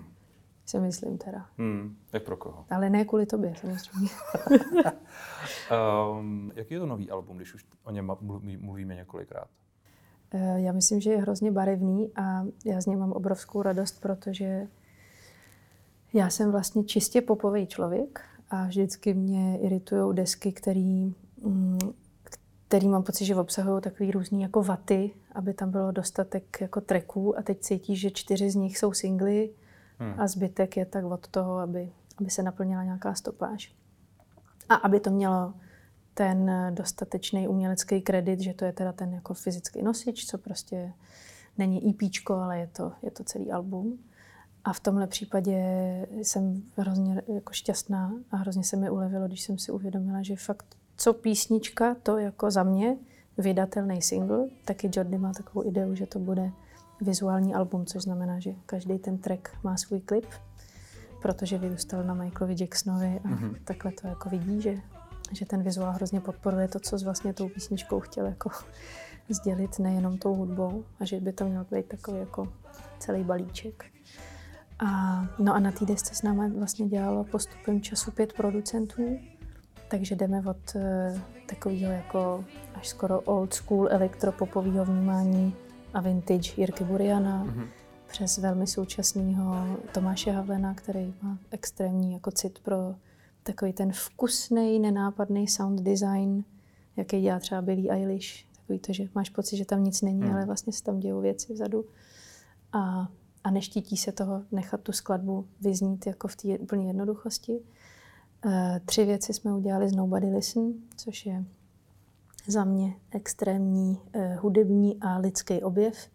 [0.67, 1.47] Si myslím teda.
[1.59, 1.97] Hmm.
[2.13, 2.65] Jak pro koho?
[2.71, 4.09] Ale ne kvůli tobě, samozřejmě.
[6.21, 9.49] Um, jaký je to nový album, když už o něm mluví- mluvíme několikrát?
[10.31, 14.67] Eh, Já myslím, že je hrozně barevný a já z něj mám obrovskou radost, protože
[16.15, 21.79] já jsem vlastně čistě popový člověk a vždycky mě iritují desky, který, mm,
[22.69, 27.39] který mám pocit, že obsahují takový různý jako vaty, aby tam bylo dostatek jako tracků
[27.39, 29.51] a teď cítí, že čtyři z nich jsou singly
[29.99, 30.21] Hmm.
[30.21, 33.75] a zbytek je tak od toho, aby, aby se naplnila nějaká stopáž.
[34.69, 35.55] A aby to mělo
[36.15, 40.93] ten dostatečný umělecký kredit, že to je teda ten jako fyzický nosič, co prostě
[41.59, 43.99] není EPčko, ale je to, je to celý album.
[44.65, 45.59] A v tomhle případě
[46.23, 50.77] jsem hrozně jako šťastná a hrozně se mi ulevilo, když jsem si uvědomila, že fakt
[50.97, 52.97] co písnička, to jako za mě
[53.39, 56.51] vydatelný single, taky Jordy má takovou ideu, že to bude
[57.01, 60.27] vizuální album, což znamená, že každý ten track má svůj klip,
[61.23, 63.57] protože vyrůstal na Michaelovi Jacksonovi a Mhm.
[63.65, 64.81] takhle to jako vidí, že,
[65.33, 68.51] že ten vizuál hrozně podporuje to, co s vlastně tou písničkou chtěl jako
[69.29, 72.53] sdělit, nejenom tou hudbou a že by to měl být takový jako
[72.99, 73.85] celý balíček.
[74.79, 79.19] A, no a na té desce s námi vlastně dělalo postupem času pět producentů,
[79.89, 80.83] takže jdeme od uh,
[81.47, 85.55] takového jako až skoro old school elektropopového vnímání
[85.95, 87.65] a vintage Jirky Buriana, Mhm.
[88.07, 92.95] přes velmi současného Tomáše Havlena, který má extrémní jako cit pro
[93.43, 96.45] takový ten vkusný, nenápadný sound design,
[96.97, 98.45] jaký dělá třeba Billie Eilish.
[98.57, 100.33] Takový to, že máš pocit, že tam nic není, Hmm.
[100.35, 101.85] ale vlastně se tam dějou věci vzadu.
[102.73, 103.09] A,
[103.45, 107.61] a neštítí se toho nechat tu skladbu vyznít jako v té úplné jednoduchosti.
[108.47, 111.45] Eh, tři věci jsme udělali z Nobody Listen, což je
[112.47, 116.11] za mě extrémní eh, hudební a lidský objev,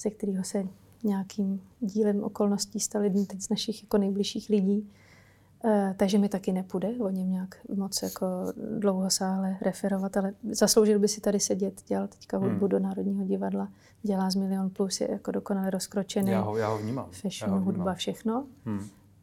[0.00, 0.64] ze kterého se
[1.04, 4.90] nějakým dílem okolností stal jeden teď z našich jako nejbližších lidí.
[5.66, 8.26] Eh, takže mi taky nepůjde o něm nějak moc jako
[8.78, 12.68] dlouhosáhle referovat, ale zasloužil by si tady sedět, dělal teďka hudbu hmm.
[12.68, 13.68] do Národního divadla,
[14.02, 16.30] dělá z Milion Plus, je jako dokonale rozkročený.
[16.30, 17.06] Já ho, já ho vnímám.
[17.10, 17.64] Fashion, já ho vnímám.
[17.64, 18.46] hudba, všechno.
[18.64, 18.78] Hmm.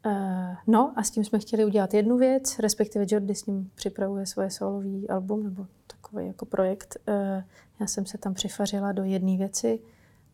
[0.06, 4.25] Uh, no a s tím jsme chtěli udělat jednu věc, respektive Jordi s ním připravuje
[4.25, 6.97] svoje solový album nebo takový jako projekt.
[7.08, 7.43] Uh,
[7.80, 9.80] já jsem se tam přifařila do jedné věci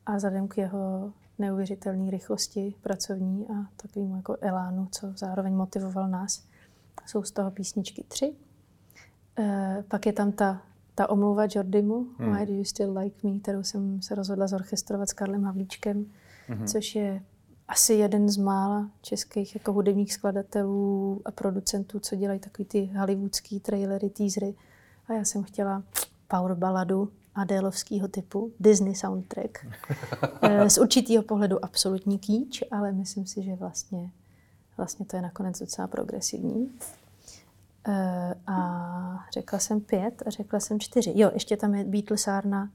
[0.05, 6.43] a vzhledem k jeho neuvěřitelné rychlosti pracovní a takovým jako elánu, co zároveň motivoval nás.
[7.05, 8.33] Jsou z toho písničky tři.
[9.39, 10.61] E, pak je tam ta,
[10.95, 12.35] ta omluva Jordimu, hmm.
[12.35, 16.05] Why do you still like me, kterou jsem se rozhodla zorchestrovat s Karlem Havlíčkem,
[16.47, 16.67] hmm.
[16.67, 17.23] což je
[17.67, 23.59] asi jeden z mála českých jako hudebních skladatelů a producentů, co dělají takový ty hollywoodský
[23.59, 24.55] trailery, teasery.
[25.07, 25.83] A já jsem chtěla
[26.27, 29.65] power baladu, Adélovského typu, Disney soundtrack.
[30.41, 34.11] Eh, z určitého pohledu absolutní kýč, ale myslím si, že vlastně,
[34.77, 36.71] vlastně to je nakonec docela progresivní.
[37.87, 41.13] Eh, a řekla jsem pět a řekla jsem čtyři.
[41.15, 42.69] Jo, ještě tam je Beatlesárna,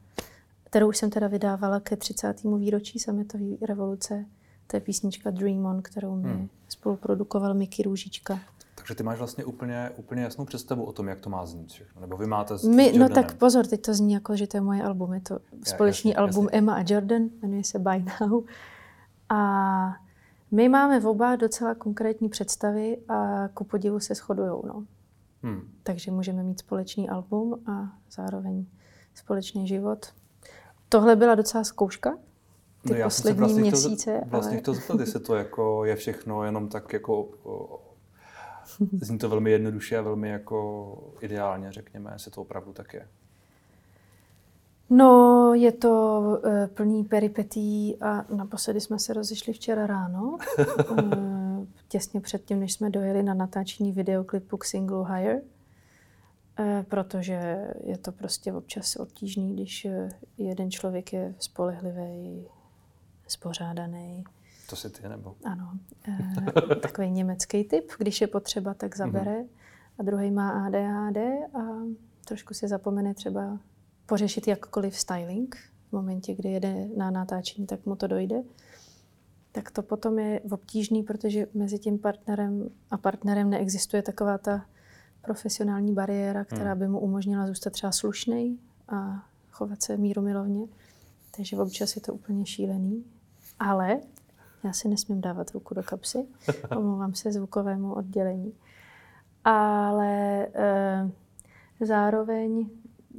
[0.64, 2.58] kterou už jsem teda vydávala ke 30.
[2.58, 4.24] výročí sametové revoluce.
[4.66, 6.48] To je písnička Dream On, kterou mi hmm.
[6.68, 8.40] spoluprodukoval Mickey Růžička.
[8.82, 12.00] Takže ty máš vlastně úplně, úplně jasnou představu o tom, jak to má znít všechno.
[12.00, 14.60] Nebo vy máte s My, No tak pozor, teď to zní jako, že to je
[14.60, 15.12] moje album.
[15.12, 16.58] Je to společný jasně, album jasně.
[16.58, 18.44] Emma a Jordan, jmenuje se By Now.
[19.28, 19.96] A
[20.50, 24.62] my máme v oba docela konkrétní představy a ku podivu se shodujou.
[24.66, 24.84] No.
[25.42, 25.60] Hmm.
[25.82, 28.66] Takže můžeme mít společný album a zároveň
[29.14, 30.06] společný život.
[30.88, 32.18] Tohle byla docela zkouška,
[32.82, 34.20] ty no poslední vlastně měsíce.
[34.26, 34.62] Vlastně ale...
[34.62, 37.28] to zeptat, jestli to jako je všechno jenom tak jako
[39.00, 43.08] Zní to velmi jednoduše a velmi jako ideálně, řekněme, jestli to opravdu tak je.
[44.90, 50.38] No, je to uh, plný peripetí a naposledy jsme se rozešli včera ráno,
[50.90, 57.98] uh, těsně předtím, než jsme dojeli na natáčení videoklipu k singlu Higher, uh, protože je
[57.98, 59.86] to prostě občas obtížný, když
[60.38, 62.46] jeden člověk je spolehlivý,
[63.28, 64.24] spořádaný,
[64.72, 65.34] to si ty, nebo?
[65.44, 65.72] Ano.
[66.72, 69.40] E, takový německý typ, když je potřeba, tak zabere.
[69.40, 69.48] Mm-hmm.
[69.98, 71.16] A druhý má ADHD
[71.54, 71.60] a
[72.24, 73.58] trošku si zapomene třeba
[74.06, 75.56] pořešit jakkoliv styling.
[75.88, 78.42] V momentě, kdy jede na natáčení, tak mu to dojde.
[79.52, 84.66] Tak to potom je obtížný, protože mezi tím partnerem a partnerem neexistuje taková ta
[85.22, 86.78] profesionální bariéra, která mhm.
[86.78, 88.58] by mu umožnila zůstat třeba slušný
[88.88, 90.66] a chovat se mírumilovně.
[91.36, 93.04] Takže občas je to úplně šílený.
[93.58, 94.00] Ale
[94.64, 96.26] já si nesmím dávat ruku do kapsy,
[96.76, 98.54] omlouvám se zvukovému oddělení.
[99.44, 101.10] Ale e,
[101.80, 102.68] zároveň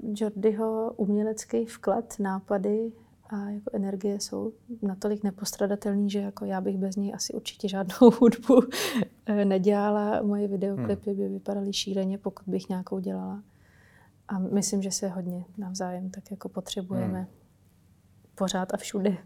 [0.02, 2.92] Jordyho umělecký vklad, nápady
[3.30, 8.12] a jako energie jsou natolik nepostradatelný, že jako já bych bez něj asi určitě žádnou
[8.20, 8.62] hudbu
[9.26, 10.22] eh, nedělala.
[10.22, 11.20] Moje videoklipy hmm.
[11.20, 13.44] by vypadaly šíleně, pokud bych nějakou dělala.
[14.28, 17.28] A myslím, že se hodně navzájem tak jako potřebujeme hmm.
[18.36, 19.18] pořád a všude.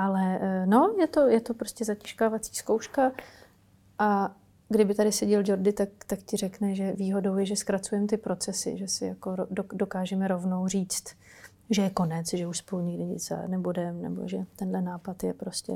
[0.00, 3.12] Ale eh, no, je to, je to prostě zatížkávací zkouška
[3.98, 4.34] a
[4.68, 8.78] kdyby tady seděl Jordi, tak, tak ti řekne, že výhodou je, že zkracujeme ty procesy,
[8.78, 9.36] že si jako
[9.72, 11.04] dokážeme rovnou říct,
[11.70, 15.72] že je konec, že už spolu nikdy nic nebudeme, nebo že tenhle nápad je prostě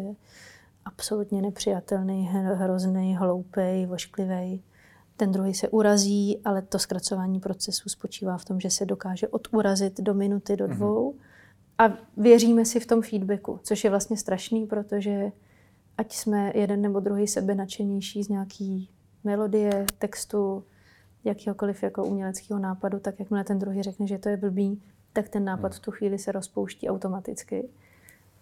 [0.84, 4.62] absolutně nepřijatelný, hrozný, hloupý, vošklivý.
[5.16, 10.00] Ten druhý se urazí, ale to zkracování procesu spočívá v tom, že se dokáže odurazit
[10.00, 10.76] do minuty, do mhm.
[10.76, 11.12] dvou.
[11.12, 11.34] Mm-hmm
[11.78, 15.32] a věříme si v tom feedbacku, což je vlastně strašný, protože
[15.98, 18.90] ať jsme jeden nebo druhý sebe nadšenější z nějaký
[19.24, 20.64] melodie, textu,
[21.24, 24.82] jakýhokoliv jako uměleckého nápadu, tak jakmile ten druhý řekne, že to je blbý,
[25.12, 27.68] tak ten nápad v tu chvíli se rozpouští automaticky.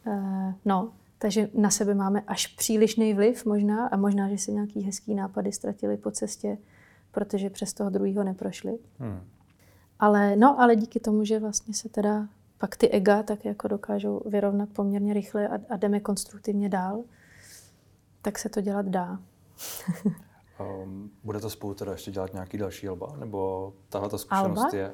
[0.07, 4.83] Uh, no, takže na sebe máme až přílišný vliv možná a možná, že se nějaký
[4.83, 6.59] hezký nápady ztratili po cestě,
[7.13, 8.79] protože přes toho druhého neprošli.
[8.99, 9.21] Hmm.
[9.99, 12.29] Ale no, ale díky tomu, že vlastně se teda
[12.63, 17.05] pak ty ega tak jako dokážou vyrovnat poměrně rychle a, a jdeme konstruktivně dál,
[18.23, 19.19] tak se to dělat dá.
[20.83, 23.17] um, bude to spolu teda ještě dělat nějaký další alba?
[23.17, 24.77] Nebo tahle ta zkušenost alba?
[24.77, 24.93] je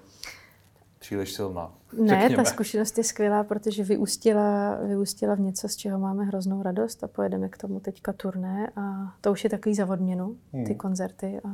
[0.99, 1.75] příliš silná?
[1.93, 7.05] Ne, ta zkušenost je skvělá, protože vyústila, vyústila v něco, z čeho máme hroznou radost
[7.05, 10.75] a pojedeme k tomu teďka turné a to už je takový za odměnu, ty hmm.
[10.75, 11.49] koncerty a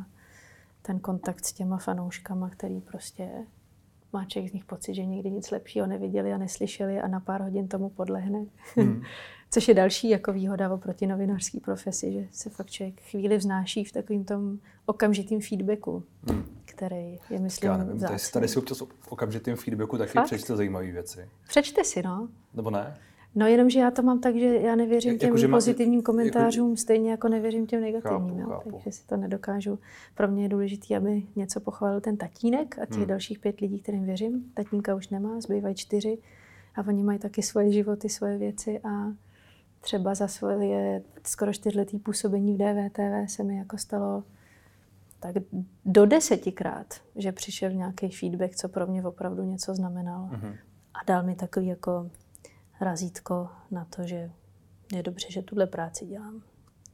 [0.83, 3.31] ten kontakt s těma fanouškama, který prostě
[4.15, 7.43] má člověk z nich pocit, že nikdy nic lepšího neviděli a neslyšeli a na pár
[7.43, 8.47] hodin tomu podlehne.
[8.77, 9.03] Hmm.
[9.51, 13.93] Což je další jako výhoda oproti novinářské profesi, že se fakt člověk chvíli vznáší v
[13.93, 16.45] takovým tom okamžitým feedbacku, hmm.
[16.65, 20.27] který je, myslím, Já nevím, tady, tady si občas v okamžitým feedbacku taky fakt?
[20.27, 21.29] přečte zajímavé věci.
[21.49, 22.29] Přečte si, no.
[22.55, 22.97] Nebo ne?
[23.35, 26.03] No jenom, že já to mám tak, že já nevěřím Jak, těm jako, pozitivním má,
[26.03, 28.39] komentářům, jako, stejně jako nevěřím těm negativním.
[28.39, 28.71] Chápu, chápu.
[28.71, 29.79] Takže si to nedokážu.
[30.15, 33.07] Pro mě je důležité, aby něco pochválil ten tatínek a těch hmm.
[33.07, 34.51] dalších pět lidí, kterým věřím.
[34.55, 36.19] Tatínka už nemá, zbývají čtyři
[36.75, 39.13] a oni mají taky svoje životy, svoje věci a
[39.81, 44.25] třeba za svoje skoro čtyřletý působení v DVTV se mi jako stalo
[45.21, 45.35] tak
[45.85, 50.27] do desetikrát, že přišel nějaký feedback, co pro mě opravdu něco znamenalo.
[50.27, 50.57] Mm-hmm.
[50.95, 52.11] A dal mi takový jako
[52.81, 54.31] razítko na to, že
[54.95, 56.43] je dobře, že tuhle práci dělám.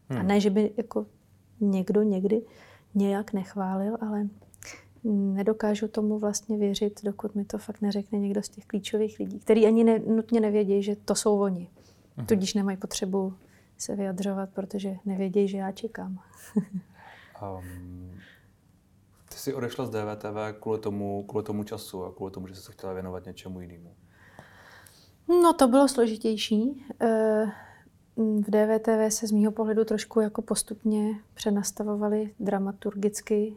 [0.08, 0.20] Hmm.
[0.20, 1.06] A ne, že by jako
[1.60, 2.42] někdo někdy
[2.94, 4.28] nějak nechválil, ale
[5.04, 9.66] nedokážu tomu vlastně věřit, dokud mi to fakt neřekne někdo z těch klíčových lidí, který
[9.66, 11.68] ani ne, nutně nevědějí, že to jsou oni.
[12.16, 12.26] Hmm.
[12.26, 13.34] Tudíž nemají potřebu
[13.78, 16.18] se vyjadřovat, protože nevědějí, že já čekám.
[17.58, 18.20] um,
[19.28, 22.62] ty jsi odešla z DVTV kvůli tomu, kvůli tomu času a kvůli tomu, že jsi
[22.62, 23.94] se chtěla věnovat něčemu jinému.
[25.30, 26.86] No to bylo složitější.
[27.00, 27.52] Eh,
[28.16, 33.56] v DVTV se z mýho pohledu trošku jako postupně přenastavovaly dramaturgicky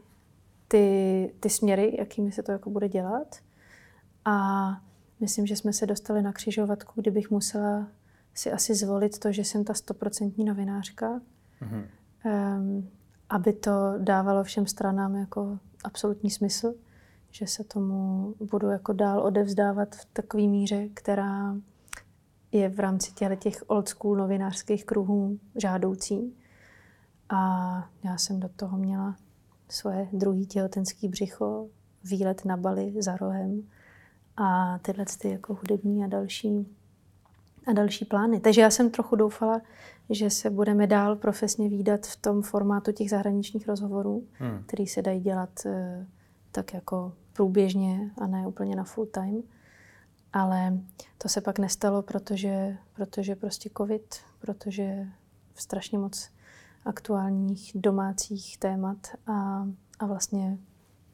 [0.67, 3.35] ty, ty směry, jakými se to jako bude dělat.
[4.25, 4.67] A
[5.19, 7.87] myslím, že jsme se dostali na křižovatku, kdybych musela
[8.33, 11.21] si asi zvolit to, že jsem ta stoprocentní novinářka,
[11.61, 11.85] mm-hmm.
[12.57, 12.89] um,
[13.29, 16.73] aby to dávalo všem stranám jako absolutní smysl
[17.35, 21.55] že se tomu budu jako dál odevzdávat v takové míře, která
[22.51, 26.35] je v rámci těch old school novinářských kruhů žádoucí.
[27.29, 27.39] A
[28.03, 29.15] já jsem do toho měla
[29.69, 31.67] svoje druhý těhotenský břicho,
[32.03, 33.63] výlet na Bali za rohem
[34.37, 36.67] a tyhle ty jako hudební a další,
[37.67, 38.39] a další plány.
[38.39, 39.61] Takže já jsem trochu doufala,
[40.09, 44.63] že se budeme dál profesně výdat v tom formátu těch zahraničních rozhovorů, hmm.
[44.65, 46.07] který se dají dělat eh,
[46.51, 49.43] tak jako průběžně a ne úplně na full time.
[50.33, 50.79] Ale
[51.17, 55.07] to se pak nestalo, protože, protože prostě covid, protože
[55.55, 56.29] strašně moc
[56.85, 59.67] aktuálních domácích témat a,
[59.99, 60.57] a vlastně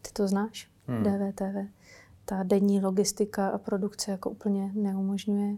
[0.01, 1.03] ty to znáš, hmm.
[1.03, 1.71] DVTV.
[2.25, 5.55] Ta denní logistika a produkce jako úplně neumožňuje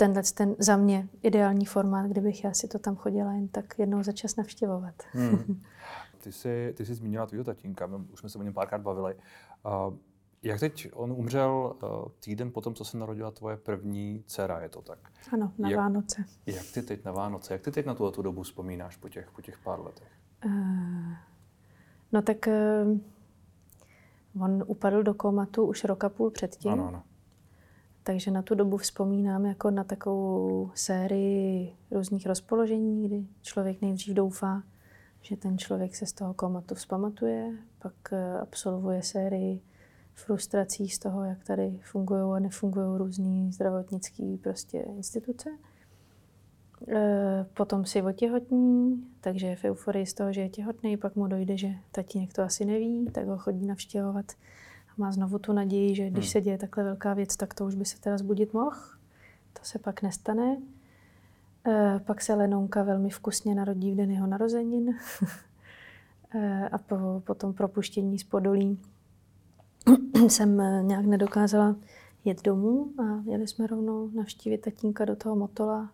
[0.00, 4.02] tenhle ten za mě ideální formát, kdybych já si to tam chodila jen tak jednou
[4.02, 4.94] za čas navštěvovat.
[5.12, 5.62] Hmm.
[6.22, 9.14] Ty jsi, ty jsi zmínila tvýho tatínka, my už jsme se o něm párkrát bavili.
[9.14, 9.94] Uh,
[10.42, 14.82] jak teď on umřel uh, týden potom, co se narodila tvoje první dcera, je to
[14.82, 14.98] tak?
[15.32, 16.24] Ano, na jak, Vánoce.
[16.46, 19.30] Jak ty teď na Vánoce, jak ty teď na tu, tu dobu vzpomínáš po těch,
[19.30, 20.12] po těch pár letech?
[20.44, 20.52] Uh,
[22.12, 22.48] no tak
[24.34, 26.72] uh, on upadl do komatu už roka půl předtím.
[26.72, 27.02] Ano, ano.
[28.02, 34.62] Takže na tu dobu vzpomínám jako na takovou sérii různých rozpoložení, kdy člověk nejdřív doufá,
[35.22, 39.60] že ten člověk se z toho komatu vzpamatuje, pak eh, absolvuje sérii
[40.14, 45.50] frustrací z toho, jak tady fungují a nefungují různé zdravotnické prostě instituce.
[46.88, 51.26] Eh, potom si otěhotní, takže je v euforii z toho, že je těhotný, pak mu
[51.26, 54.32] dojde, že tatínek to asi neví, tak ho chodí navštěvovat
[54.88, 56.32] a má znovu tu naději, že když hmm.
[56.32, 58.76] se děje takhle velká věc, tak to už by se teda zbudit mohl.
[59.52, 60.56] To se pak nestane.
[61.66, 64.96] Eh, pak se Lenonka velmi vkusně narodí v den jeho narozenin.
[66.34, 66.96] Eh, a po,
[67.26, 68.78] po tom propuštění z Podolí
[70.28, 71.76] jsem eh, nějak nedokázala
[72.24, 75.92] jet domů a jeli jsme rovnou navštívit tatínka do toho Motola,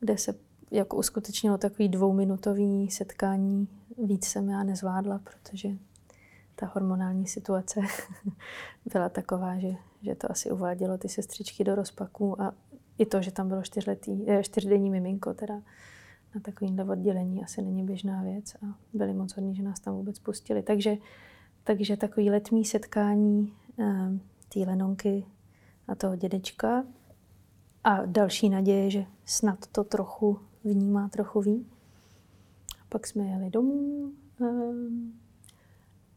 [0.00, 0.34] kde se
[0.70, 3.68] jako uskutečnilo takový dvouminutový setkání.
[4.04, 5.68] Víc jsem já nezvládla, protože
[6.54, 7.80] ta hormonální situace
[8.92, 9.70] byla taková, že,
[10.02, 12.54] že to asi uvádělo ty sestřičky do rozpaků a
[12.98, 15.62] i to, že tam bylo čtyřletý, eh, čtyřdenní miminko, teda
[16.34, 20.18] na takovýmhle oddělení asi není běžná věc a byli moc hodní, že nás tam vůbec
[20.18, 20.62] pustili.
[20.62, 20.96] Takže,
[21.64, 24.10] takže takový letní setkání eh,
[24.48, 25.26] té Lenonky
[25.88, 26.84] a toho dědečka
[27.84, 31.66] a další naděje, že snad to trochu vnímá, trochu ví.
[32.80, 34.46] A pak jsme jeli domů eh,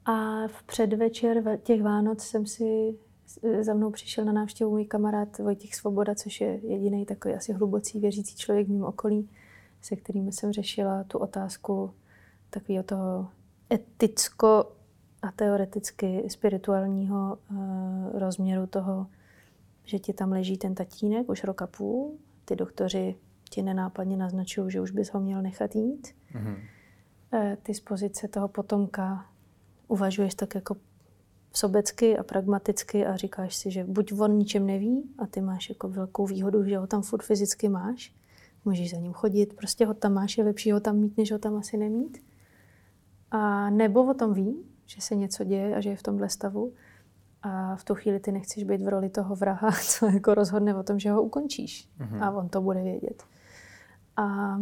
[0.05, 2.95] a v předvečer těch Vánoc jsem si
[3.61, 7.99] za mnou přišel na návštěvu můj kamarád Vojtěch Svoboda, což je jediný takový asi hlubocí
[7.99, 9.29] věřící člověk v mém okolí,
[9.81, 11.93] se kterým jsem řešila tu otázku
[12.49, 13.29] takového toho
[13.73, 14.71] eticko
[15.21, 19.07] a teoreticky spirituálního uh, rozměru toho,
[19.83, 23.15] že ti tam leží ten tatínek už roka půl, ty doktoři
[23.49, 26.07] ti nenápadně naznačují, že už bys ho měl nechat jít.
[26.33, 26.55] Mm-hmm.
[27.33, 29.25] Uh, ty z pozice toho potomka
[29.87, 30.75] uvažuješ tak jako
[31.53, 35.89] sobecky a pragmaticky a říkáš si, že buď on ničem neví a ty máš jako
[35.89, 38.15] velkou výhodu, že ho tam furt fyzicky máš,
[38.65, 41.39] můžeš za ním chodit, prostě ho tam máš, je lepší ho tam mít, než ho
[41.39, 42.17] tam asi nemít.
[43.31, 46.73] A nebo o tom ví, že se něco děje a že je v tomhle stavu
[47.41, 50.83] a v tu chvíli ty nechceš být v roli toho vraha, co jako rozhodne o
[50.83, 51.89] tom, že ho ukončíš.
[51.99, 52.23] Mm-hmm.
[52.23, 53.23] A on to bude vědět.
[54.17, 54.57] A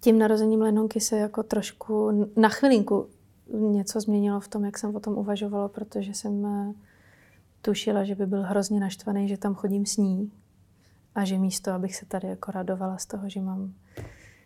[0.00, 3.08] tím narozením Lenonky se jako trošku na chvilinku
[3.52, 6.74] něco změnilo v tom, jak jsem o tom uvažovala, protože jsem eh,
[7.62, 10.32] tušila, že by byl hrozně naštvaný, že tam chodím s ní
[11.14, 13.74] a že místo, abych se tady jako radovala z toho, že mám,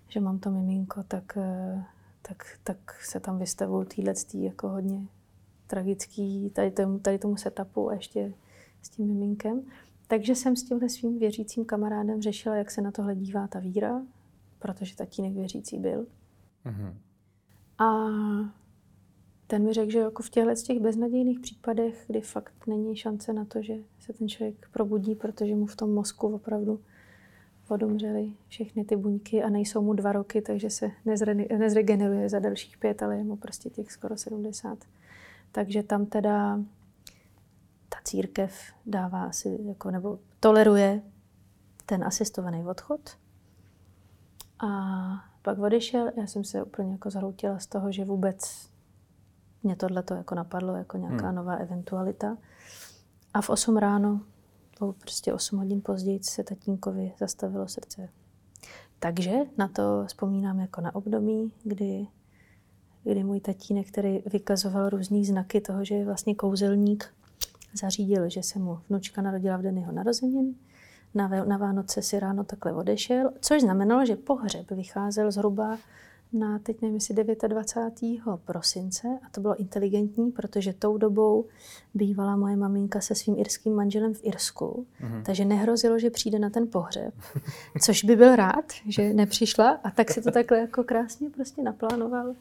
[0.09, 1.85] že mám to miminko, tak, eh,
[2.23, 5.07] tak, tak se tam vystavují týhle jako hodně
[5.67, 8.35] tragický tady tomu, tady tomu setupu a ještě
[8.83, 9.63] s tím miminkem.
[10.07, 14.03] Takže jsem s tímhle svým věřícím kamarádem řešila, jak se na tohle dívá ta víra,
[14.59, 16.07] protože tatínek věřící byl.
[16.67, 16.95] Mm-hmm.
[17.79, 17.85] A
[19.49, 23.45] ten mi řekl, že jako v těchto těch beznadějných případech, kdy fakt není šance na
[23.45, 26.81] to, že se ten člověk probudí, protože mu v tom mozku opravdu
[27.69, 32.79] odumřely všechny ty buňky a nejsou mu dva roky, takže se nezre- nezregeneruje za dalších
[32.79, 34.79] pět, ale je mu prostě těch skoro 70.
[35.53, 36.61] Takže tam teda
[37.89, 41.03] ta církev dává asi, jako, nebo toleruje
[41.87, 43.01] ten asistovaný odchod.
[44.59, 44.69] A
[45.43, 48.69] pak odešel, já jsem se úplně jako zhroutila z toho, že vůbec
[49.69, 51.37] mě tohle to jako napadlo jako nějaká hmm.
[51.37, 52.37] nová eventualita.
[53.35, 54.21] A v 8 ráno,
[54.99, 58.09] prostě 8 hodin později, se tatínkovi zastavilo srdce.
[58.99, 62.07] Takže na to vzpomínám jako na období, kdy
[63.05, 67.15] kdy můj tatínek, který vykazoval různý znaky toho, že je vlastně kouzelník,
[67.81, 70.55] zařídil, že se mu vnučka narodila v den jeho narozenin.
[71.15, 75.79] Na, na Vánoce si ráno takhle odešel, což znamenalo, že pohřeb vycházel zhruba
[76.33, 77.15] na, teď nevím, jestli
[77.49, 78.21] 29.
[78.45, 81.45] prosince a to bylo inteligentní, protože tou dobou
[81.95, 85.23] bývala moje maminka se svým irským manželem v Irsku, mm-hmm.
[85.23, 87.15] takže nehrozilo, že přijde na ten pohřeb,
[87.83, 92.35] což by byl rád, že nepřišla a tak si to takhle jako krásně prostě naplánoval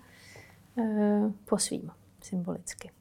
[0.77, 2.91] Eh, po svým, symbolicky.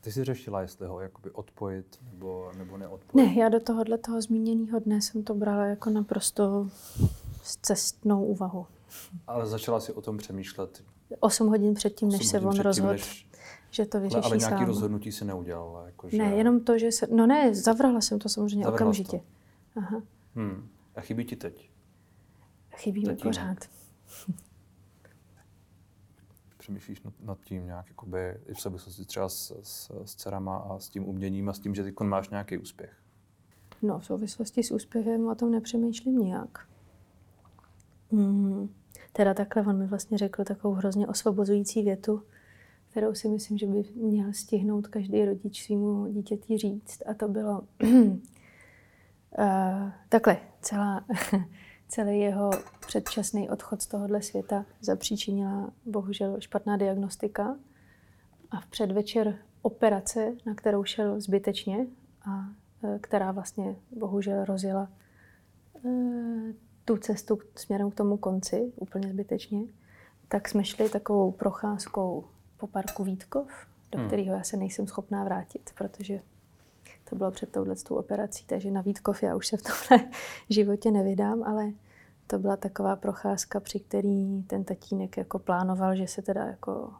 [0.00, 3.26] Ty jsi řešila, jestli ho jakoby odpojit nebo, nebo neodpojit?
[3.26, 6.68] Ne, já do tohohle toho zmíněného dne jsem to brala jako naprosto
[7.62, 8.66] cestnou úvahu.
[9.26, 10.84] Ale začala si o tom přemýšlet?
[11.20, 13.28] Osm hodin předtím, než se on rozhodl, než...
[13.70, 14.66] že to vyřeší Ale nějaký sám.
[14.66, 15.86] rozhodnutí si neudělala?
[15.86, 16.18] Jako, že...
[16.18, 17.06] Ne, jenom to, že se...
[17.06, 19.18] No ne, zavrhla jsem to samozřejmě zavrhla okamžitě.
[19.74, 19.80] To.
[19.80, 20.02] Aha.
[20.34, 20.68] Hmm.
[20.96, 21.70] A chybí ti teď?
[22.76, 23.58] Chybí mi pořád
[26.60, 30.78] přemýšlíš nad, nad tím nějak, jakoby, i v souvislosti třeba s, s, s dcerama a
[30.78, 32.96] s tím uměním a s tím, že teď máš nějaký úspěch?
[33.82, 36.68] No, v souvislosti s úspěchem o tom nepřemýšlím nijak.
[38.10, 38.74] Mm,
[39.12, 42.22] teda takhle on mi vlastně řekl takovou hrozně osvobozující větu,
[42.90, 47.02] kterou si myslím, že by měl stihnout každý rodič svýmu dítěti říct.
[47.06, 48.18] A to bylo uh,
[50.08, 51.04] takhle, celá
[51.88, 52.50] celý jeho
[52.86, 57.56] předčasný odchod z tohohle světa zapříčinila bohužel špatná diagnostika
[58.50, 61.86] a v předvečer operace, na kterou šel zbytečně
[62.22, 62.44] a
[62.84, 64.88] e, která vlastně bohužel rozjela
[65.84, 65.90] e,
[66.84, 69.60] tu cestu směrem k tomu konci úplně zbytečně,
[70.28, 72.24] tak jsme šli takovou procházkou
[72.56, 73.48] po parku Vítkov,
[73.92, 74.06] do hmm.
[74.06, 76.20] kterého já se nejsem schopná vrátit, protože
[77.10, 80.10] to bylo před touhletou operací, takže na Vítkov já už se v tomhle
[80.48, 81.72] životě nevydám, ale
[82.26, 86.92] to byla taková procházka, při který ten tatínek jako plánoval, že se teda jako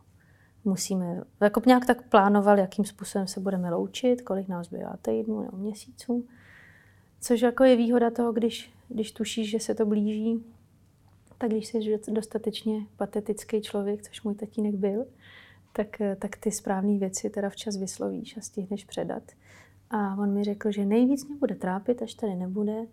[0.65, 5.57] musíme, jako nějak tak plánoval, jakým způsobem se budeme loučit, kolik nás zbývá týdnů nebo
[5.57, 6.27] měsíců.
[7.21, 10.45] Což jako je výhoda toho, když, když tušíš, že se to blíží,
[11.39, 15.07] tak když jsi dostatečně patetický člověk, což můj tatínek byl,
[15.73, 15.87] tak,
[16.19, 19.23] tak ty správné věci teda včas vyslovíš a stihneš předat.
[19.91, 22.87] A on mi řekl, že nejvíc mě bude trápit, až tady nebude,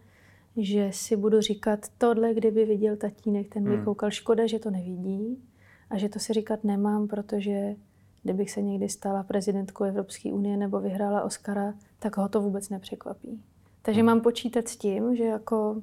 [0.57, 3.85] že si budu říkat, tohle kdyby viděl tatínek, ten by hmm.
[3.85, 5.43] koukal, škoda, že to nevidí
[5.89, 7.75] a že to si říkat nemám, protože
[8.23, 13.43] kdybych se někdy stala prezidentkou Evropské unie nebo vyhrála Oscara, tak ho to vůbec nepřekvapí.
[13.87, 14.05] Takže hmm.
[14.05, 15.81] mám počítat s tím, že jako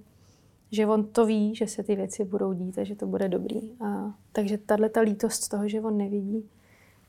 [0.70, 3.72] že on to ví, že se ty věci budou dít a že to bude dobrý.
[3.80, 6.50] A, takže tahle ta lítost z toho, že on nevidí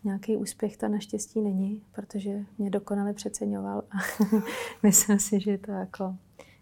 [0.04, 4.26] nějaký úspěch, ta naštěstí není, protože mě dokonale přeceňoval a
[4.84, 6.16] myslím si, že to jako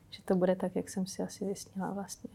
[0.10, 2.30] že to bude tak, jak jsem si asi vysnila vlastně.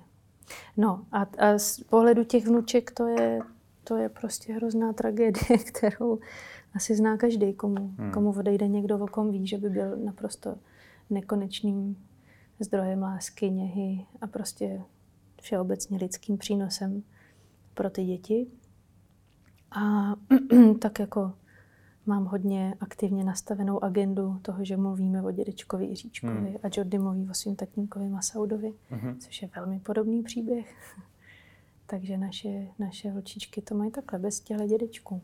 [0.76, 3.40] No a, a z pohledu těch vnuček to je,
[3.84, 6.18] to je prostě hrozná tragédie, kterou
[6.74, 8.10] asi zná každý, komu, hmm.
[8.10, 10.56] komu odejde někdo, o kom ví, že by byl naprosto
[11.10, 11.96] nekonečným
[12.60, 14.82] zdrojem lásky, něhy a prostě
[15.42, 17.02] všeobecně lidským přínosem
[17.74, 18.46] pro ty děti.
[19.70, 20.14] A
[20.80, 21.32] tak jako
[22.06, 26.56] mám hodně aktivně nastavenou agendu toho, že mluvíme o dědečkovi Jiříčkovi hmm.
[26.62, 29.18] a Jordi mluví o svým tatínkovi Masaudovi, hmm.
[29.18, 30.94] což je velmi podobný příběh.
[31.86, 35.22] Takže naše, naše vlčičky to mají takhle bez těle dědečků.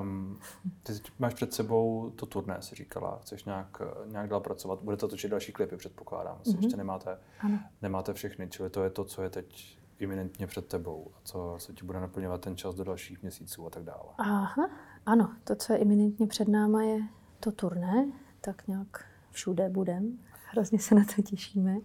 [0.00, 0.38] Um,
[0.82, 5.30] ty máš před sebou to turné, si říkala, chceš nějak, nějak dál pracovat, budete točit
[5.30, 6.56] další klipy, předpokládám, mm-hmm.
[6.56, 7.60] ještě nemáte, ano.
[7.82, 11.72] nemáte všechny, čili to je to, co je teď iminentně před tebou a co, co
[11.72, 14.08] ti bude naplňovat ten čas do dalších měsíců a tak dále.
[14.18, 14.70] Aha,
[15.06, 17.00] ano, to, co je iminentně před náma, je
[17.40, 20.18] to turné, tak nějak všude budem,
[20.50, 21.76] hrozně se na to těšíme.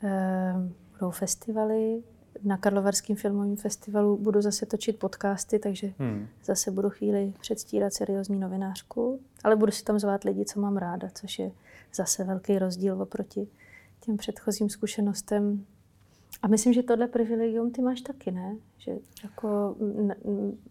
[0.00, 2.02] Ehm, budou festivaly,
[2.42, 6.26] na Karlovarském filmovém festivalu budu zase točit podcasty, takže hmm.
[6.44, 11.08] zase budu chvíli předstírat seriózní novinářku, ale budu si tam zvát lidi, co mám ráda,
[11.14, 11.52] což je
[11.94, 13.48] zase velký rozdíl oproti
[14.00, 15.64] těm předchozím zkušenostem.
[16.42, 18.56] A myslím, že tohle privilegium ty máš taky, ne?
[18.78, 18.92] Že
[19.24, 20.14] jako, n-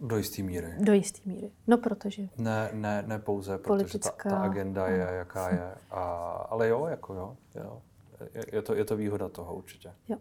[0.02, 0.74] do jisté míry.
[0.80, 1.52] Do jisté míry.
[1.68, 2.24] No, protože...
[2.38, 5.76] Ne, ne, ne pouze, protože ta, ta agenda je, jaká je.
[5.92, 6.04] A,
[6.50, 7.38] ale jo, jako jo.
[7.56, 7.82] jo.
[8.34, 9.92] Je, je, to, je to výhoda toho určitě.
[10.08, 10.18] Jo.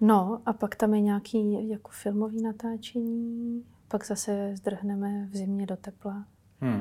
[0.00, 5.76] No a pak tam je nějaký jako filmový natáčení, pak zase zdrhneme v zimě do
[5.76, 6.26] tepla.
[6.60, 6.80] Hmm.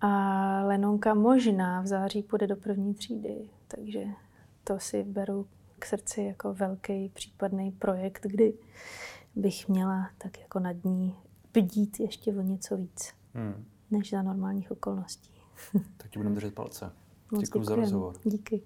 [0.00, 4.04] A Lenonka možná v září půjde do první třídy, takže
[4.64, 5.46] to si beru
[5.78, 8.54] k srdci jako velký případný projekt, kdy
[9.36, 11.16] bych měla tak jako nad ní
[11.52, 13.64] bdít ještě o něco víc, hmm.
[13.90, 15.30] než za normálních okolností.
[15.96, 16.92] tak ti budeme držet palce.
[17.40, 18.14] Děkuji za rozhovor.
[18.24, 18.62] Díky.